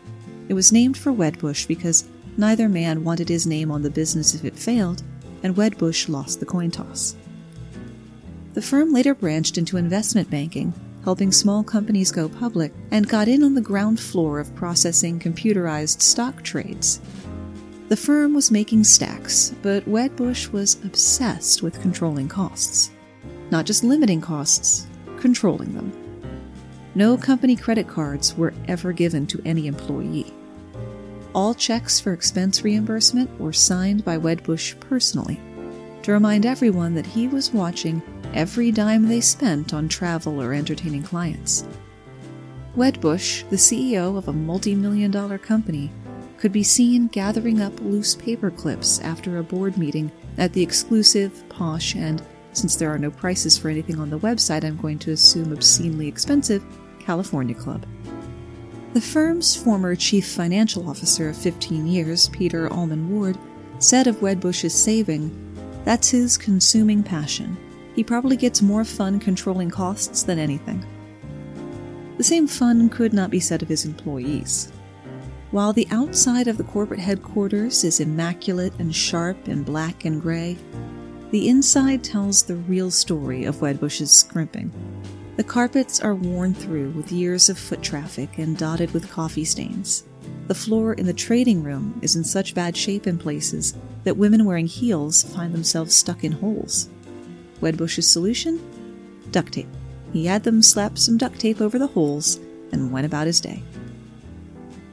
It 0.47 0.55
was 0.55 0.71
named 0.71 0.97
for 0.97 1.13
Wedbush 1.13 1.67
because 1.67 2.09
neither 2.37 2.67
man 2.67 3.03
wanted 3.03 3.29
his 3.29 3.45
name 3.45 3.69
on 3.69 3.83
the 3.83 3.91
business 3.91 4.33
if 4.33 4.45
it 4.45 4.57
failed, 4.57 5.03
and 5.43 5.55
Wedbush 5.55 6.09
lost 6.09 6.39
the 6.39 6.47
coin 6.47 6.71
toss. 6.71 7.15
The 8.55 8.63
firm 8.63 8.91
later 8.91 9.13
branched 9.13 9.59
into 9.59 9.77
investment 9.77 10.31
banking, 10.31 10.73
helping 11.09 11.31
small 11.31 11.63
companies 11.63 12.11
go 12.11 12.29
public, 12.29 12.71
and 12.91 13.09
got 13.09 13.27
in 13.27 13.43
on 13.43 13.55
the 13.55 13.61
ground 13.61 13.99
floor 13.99 14.39
of 14.39 14.53
processing 14.55 15.19
computerized 15.19 16.01
stock 16.01 16.43
trades 16.43 17.01
the 17.89 17.97
firm 17.97 18.35
was 18.35 18.51
making 18.51 18.83
stacks, 18.83 19.55
but 19.63 19.83
Wedbush 19.85 20.51
was 20.51 20.75
obsessed 20.85 21.63
with 21.63 21.81
controlling 21.81 22.27
costs. 22.27 22.91
Not 23.49 23.65
just 23.65 23.83
limiting 23.83 24.21
costs, 24.21 24.85
controlling 25.17 25.73
them. 25.73 25.91
No 26.93 27.17
company 27.17 27.55
credit 27.55 27.87
cards 27.87 28.37
were 28.37 28.53
ever 28.67 28.93
given 28.93 29.25
to 29.25 29.41
any 29.43 29.65
employee. 29.65 30.31
All 31.33 31.55
checks 31.55 31.99
for 31.99 32.13
expense 32.13 32.63
reimbursement 32.63 33.39
were 33.39 33.53
signed 33.53 34.05
by 34.05 34.19
Wedbush 34.19 34.79
personally 34.79 35.39
to 36.03 36.11
remind 36.11 36.45
everyone 36.45 36.93
that 36.93 37.07
he 37.07 37.27
was 37.27 37.51
watching 37.51 38.03
every 38.33 38.71
dime 38.71 39.07
they 39.07 39.21
spent 39.21 39.73
on 39.73 39.87
travel 39.87 40.41
or 40.41 40.53
entertaining 40.53 41.03
clients. 41.03 41.67
Wedbush, 42.75 43.49
the 43.49 43.55
CEO 43.55 44.17
of 44.17 44.27
a 44.27 44.33
multi 44.33 44.75
million 44.75 45.11
dollar 45.11 45.37
company, 45.37 45.91
could 46.37 46.51
be 46.51 46.63
seen 46.63 47.07
gathering 47.07 47.61
up 47.61 47.79
loose 47.81 48.15
paper 48.15 48.49
clips 48.49 48.99
after 49.01 49.37
a 49.37 49.43
board 49.43 49.77
meeting 49.77 50.11
at 50.37 50.53
the 50.53 50.61
exclusive, 50.61 51.43
posh, 51.49 51.95
and, 51.95 52.21
since 52.53 52.75
there 52.75 52.89
are 52.89 52.97
no 52.99 53.11
prices 53.11 53.57
for 53.57 53.69
anything 53.69 53.99
on 53.99 54.09
the 54.09 54.19
website, 54.19 54.63
I'm 54.63 54.77
going 54.77 54.99
to 54.99 55.11
assume 55.11 55.51
obscenely 55.51 56.07
expensive, 56.07 56.63
California 56.99 57.55
Club. 57.55 57.85
The 58.93 59.01
firm's 59.01 59.55
former 59.55 59.95
chief 59.95 60.27
financial 60.27 60.89
officer 60.89 61.29
of 61.29 61.37
15 61.37 61.85
years, 61.85 62.29
Peter 62.29 62.71
Allman 62.71 63.09
Ward, 63.09 63.37
said 63.79 64.07
of 64.07 64.17
Wedbush's 64.17 64.73
saving, 64.73 65.29
That's 65.85 66.09
his 66.09 66.37
consuming 66.37 67.03
passion. 67.03 67.57
He 67.95 68.03
probably 68.03 68.37
gets 68.37 68.61
more 68.61 68.83
fun 68.85 69.19
controlling 69.19 69.69
costs 69.69 70.23
than 70.23 70.39
anything. 70.39 70.85
The 72.17 72.23
same 72.23 72.47
fun 72.47 72.89
could 72.89 73.13
not 73.13 73.31
be 73.31 73.39
said 73.39 73.61
of 73.61 73.69
his 73.69 73.85
employees. 73.85 74.71
While 75.51 75.73
the 75.73 75.87
outside 75.89 76.47
of 76.47 76.57
the 76.57 76.63
corporate 76.63 76.99
headquarters 76.99 77.83
is 77.83 77.99
immaculate 77.99 78.73
and 78.77 78.93
sharp 78.93 79.47
in 79.47 79.63
black 79.63 80.05
and 80.05 80.21
gray, 80.21 80.57
the 81.31 81.47
inside 81.47 82.03
tells 82.03 82.43
the 82.43 82.55
real 82.55 82.91
story 82.91 83.45
of 83.45 83.61
Wedbush's 83.61 84.11
scrimping. 84.11 84.71
The 85.37 85.43
carpets 85.43 86.01
are 86.01 86.13
worn 86.13 86.53
through 86.53 86.89
with 86.89 87.11
years 87.11 87.49
of 87.49 87.57
foot 87.57 87.81
traffic 87.81 88.37
and 88.37 88.57
dotted 88.57 88.91
with 88.91 89.09
coffee 89.09 89.45
stains. 89.45 90.03
The 90.47 90.55
floor 90.55 90.93
in 90.93 91.05
the 91.05 91.13
trading 91.13 91.63
room 91.63 91.97
is 92.01 92.15
in 92.15 92.23
such 92.23 92.53
bad 92.53 92.75
shape 92.75 93.07
in 93.07 93.17
places 93.17 93.75
that 94.03 94.17
women 94.17 94.43
wearing 94.43 94.67
heels 94.67 95.23
find 95.23 95.53
themselves 95.53 95.95
stuck 95.95 96.23
in 96.23 96.33
holes. 96.33 96.89
Wedbush's 97.61 98.09
solution? 98.09 98.59
Duct 99.31 99.53
tape. 99.53 99.67
He 100.13 100.25
had 100.25 100.43
them 100.43 100.61
slap 100.61 100.97
some 100.97 101.17
duct 101.17 101.39
tape 101.39 101.61
over 101.61 101.77
the 101.77 101.87
holes 101.87 102.37
and 102.71 102.91
went 102.91 103.05
about 103.05 103.27
his 103.27 103.39
day. 103.39 103.63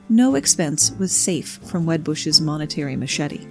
No 0.08 0.36
expense 0.36 0.92
was 0.92 1.10
safe 1.10 1.58
from 1.64 1.84
Wedbush's 1.84 2.40
monetary 2.40 2.96
machete. 2.96 3.46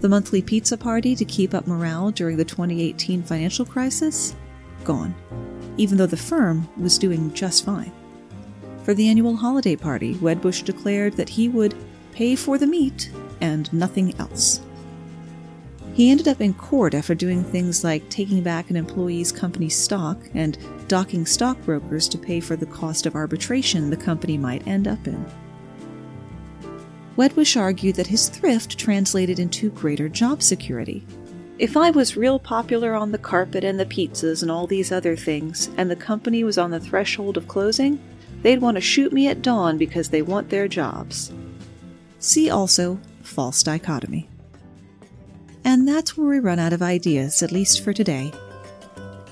The 0.00 0.08
monthly 0.08 0.42
pizza 0.42 0.76
party 0.76 1.16
to 1.16 1.24
keep 1.24 1.54
up 1.54 1.66
morale 1.66 2.10
during 2.10 2.36
the 2.36 2.44
2018 2.44 3.22
financial 3.22 3.64
crisis? 3.64 4.34
Gone, 4.84 5.14
even 5.78 5.96
though 5.96 6.06
the 6.06 6.16
firm 6.16 6.68
was 6.76 6.98
doing 6.98 7.32
just 7.32 7.64
fine. 7.64 7.92
For 8.84 8.92
the 8.92 9.08
annual 9.08 9.34
holiday 9.34 9.76
party, 9.76 10.14
Wedbush 10.16 10.64
declared 10.64 11.14
that 11.14 11.30
he 11.30 11.48
would 11.48 11.74
pay 12.12 12.36
for 12.36 12.58
the 12.58 12.66
meat 12.66 13.10
and 13.40 13.72
nothing 13.72 14.14
else. 14.18 14.60
He 15.96 16.10
ended 16.10 16.28
up 16.28 16.42
in 16.42 16.52
court 16.52 16.92
after 16.92 17.14
doing 17.14 17.42
things 17.42 17.82
like 17.82 18.06
taking 18.10 18.42
back 18.42 18.68
an 18.68 18.76
employee's 18.76 19.32
company 19.32 19.70
stock 19.70 20.18
and 20.34 20.58
docking 20.88 21.24
stockbrokers 21.24 22.06
to 22.10 22.18
pay 22.18 22.38
for 22.38 22.54
the 22.54 22.66
cost 22.66 23.06
of 23.06 23.14
arbitration 23.14 23.88
the 23.88 23.96
company 23.96 24.36
might 24.36 24.66
end 24.66 24.86
up 24.86 25.06
in. 25.06 25.24
Wedbush 27.16 27.58
argued 27.58 27.94
that 27.94 28.08
his 28.08 28.28
thrift 28.28 28.76
translated 28.76 29.38
into 29.38 29.70
greater 29.70 30.06
job 30.06 30.42
security. 30.42 31.06
If 31.58 31.78
I 31.78 31.88
was 31.88 32.14
real 32.14 32.38
popular 32.38 32.94
on 32.94 33.10
the 33.10 33.16
carpet 33.16 33.64
and 33.64 33.80
the 33.80 33.86
pizzas 33.86 34.42
and 34.42 34.50
all 34.50 34.66
these 34.66 34.92
other 34.92 35.16
things, 35.16 35.70
and 35.78 35.90
the 35.90 35.96
company 35.96 36.44
was 36.44 36.58
on 36.58 36.72
the 36.72 36.78
threshold 36.78 37.38
of 37.38 37.48
closing, 37.48 37.98
they'd 38.42 38.60
want 38.60 38.74
to 38.74 38.82
shoot 38.82 39.14
me 39.14 39.28
at 39.28 39.40
dawn 39.40 39.78
because 39.78 40.10
they 40.10 40.20
want 40.20 40.50
their 40.50 40.68
jobs. 40.68 41.32
See 42.18 42.50
also 42.50 43.00
false 43.22 43.62
dichotomy. 43.62 44.28
And 45.66 45.86
that's 45.86 46.16
where 46.16 46.28
we 46.28 46.38
run 46.38 46.60
out 46.60 46.72
of 46.72 46.80
ideas, 46.80 47.42
at 47.42 47.50
least 47.50 47.82
for 47.82 47.92
today. 47.92 48.32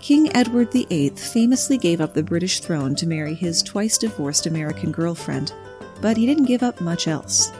King 0.00 0.34
Edward 0.34 0.72
VIII 0.72 1.10
famously 1.10 1.78
gave 1.78 2.00
up 2.00 2.12
the 2.12 2.24
British 2.24 2.58
throne 2.58 2.96
to 2.96 3.06
marry 3.06 3.34
his 3.34 3.62
twice 3.62 3.96
divorced 3.96 4.46
American 4.46 4.90
girlfriend, 4.90 5.54
but 6.02 6.16
he 6.16 6.26
didn't 6.26 6.46
give 6.46 6.64
up 6.64 6.80
much 6.80 7.06
else. 7.06 7.52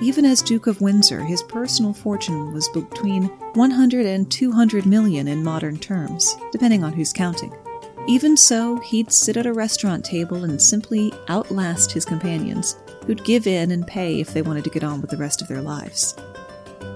Even 0.00 0.24
as 0.24 0.40
Duke 0.40 0.66
of 0.66 0.80
Windsor, 0.80 1.22
his 1.22 1.42
personal 1.42 1.92
fortune 1.92 2.50
was 2.54 2.66
between 2.70 3.24
100 3.52 4.06
and 4.06 4.30
200 4.30 4.86
million 4.86 5.28
in 5.28 5.44
modern 5.44 5.76
terms, 5.76 6.34
depending 6.50 6.82
on 6.82 6.94
who's 6.94 7.12
counting. 7.12 7.54
Even 8.08 8.38
so, 8.38 8.78
he'd 8.78 9.12
sit 9.12 9.36
at 9.36 9.44
a 9.44 9.52
restaurant 9.52 10.02
table 10.02 10.44
and 10.44 10.60
simply 10.60 11.12
outlast 11.28 11.92
his 11.92 12.06
companions, 12.06 12.78
who'd 13.04 13.22
give 13.24 13.46
in 13.46 13.70
and 13.70 13.86
pay 13.86 14.18
if 14.18 14.32
they 14.32 14.40
wanted 14.40 14.64
to 14.64 14.70
get 14.70 14.82
on 14.82 15.02
with 15.02 15.10
the 15.10 15.16
rest 15.18 15.42
of 15.42 15.48
their 15.48 15.60
lives. 15.60 16.16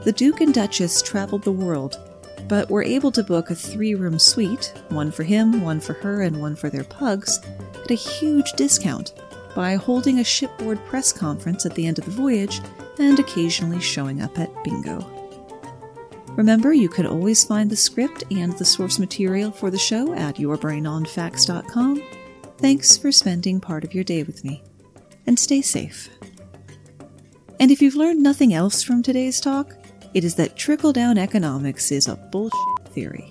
The 0.09 0.12
Duke 0.12 0.40
and 0.40 0.55
Duchess 0.55 1.03
traveled 1.03 1.42
the 1.42 1.53
world, 1.53 2.01
but 2.49 2.71
were 2.71 2.83
able 2.83 3.12
to 3.12 3.23
book 3.23 3.51
a 3.51 3.55
three 3.55 3.94
room 3.94 4.18
suite, 4.18 4.73
one 4.88 5.11
for 5.11 5.23
him, 5.23 5.61
one 5.61 5.81
for 5.81 5.92
her, 5.92 6.23
and 6.23 6.40
one 6.40 6.57
for 6.57 6.71
their 6.71 6.85
pugs, 6.85 7.40
at 7.85 7.90
a 7.90 7.94
huge 7.94 8.53
discount 8.53 9.12
by 9.55 9.75
holding 9.75 10.18
a 10.18 10.25
shipboard 10.25 10.83
press 10.87 11.12
conference 11.12 11.66
at 11.66 11.75
the 11.75 11.87
end 11.87 11.99
of 11.99 12.07
the 12.07 12.11
voyage 12.11 12.62
and 12.99 13.18
occasionally 13.18 13.81
showing 13.81 14.23
up 14.23 14.38
at 14.38 14.64
bingo. 14.64 15.07
Remember, 16.29 16.73
you 16.73 16.88
can 16.88 17.05
always 17.05 17.44
find 17.44 17.68
the 17.68 17.77
script 17.77 18.25
and 18.31 18.55
the 18.55 18.64
source 18.64 18.99
material 18.99 19.51
for 19.51 19.71
the 19.71 19.77
show 19.77 20.14
at 20.14 20.37
yourbrainonfacts.com. 20.37 22.03
Thanks 22.57 22.97
for 22.97 23.12
spending 23.12 23.61
part 23.61 23.85
of 23.85 23.92
your 23.92 24.05
day 24.05 24.23
with 24.23 24.42
me, 24.42 24.62
and 25.27 25.38
stay 25.38 25.61
safe. 25.61 26.09
And 27.61 27.71
if 27.71 27.83
you've 27.83 27.94
learned 27.94 28.23
nothing 28.23 28.55
else 28.55 28.83
from 28.83 29.03
today's 29.03 29.38
talk, 29.38 29.75
it 30.14 30.25
is 30.25 30.35
that 30.37 30.57
trickle 30.57 30.92
down 30.92 31.18
economics 31.18 31.92
is 31.92 32.09
a 32.09 32.16
bullshit 32.16 32.85
theory. 32.87 33.31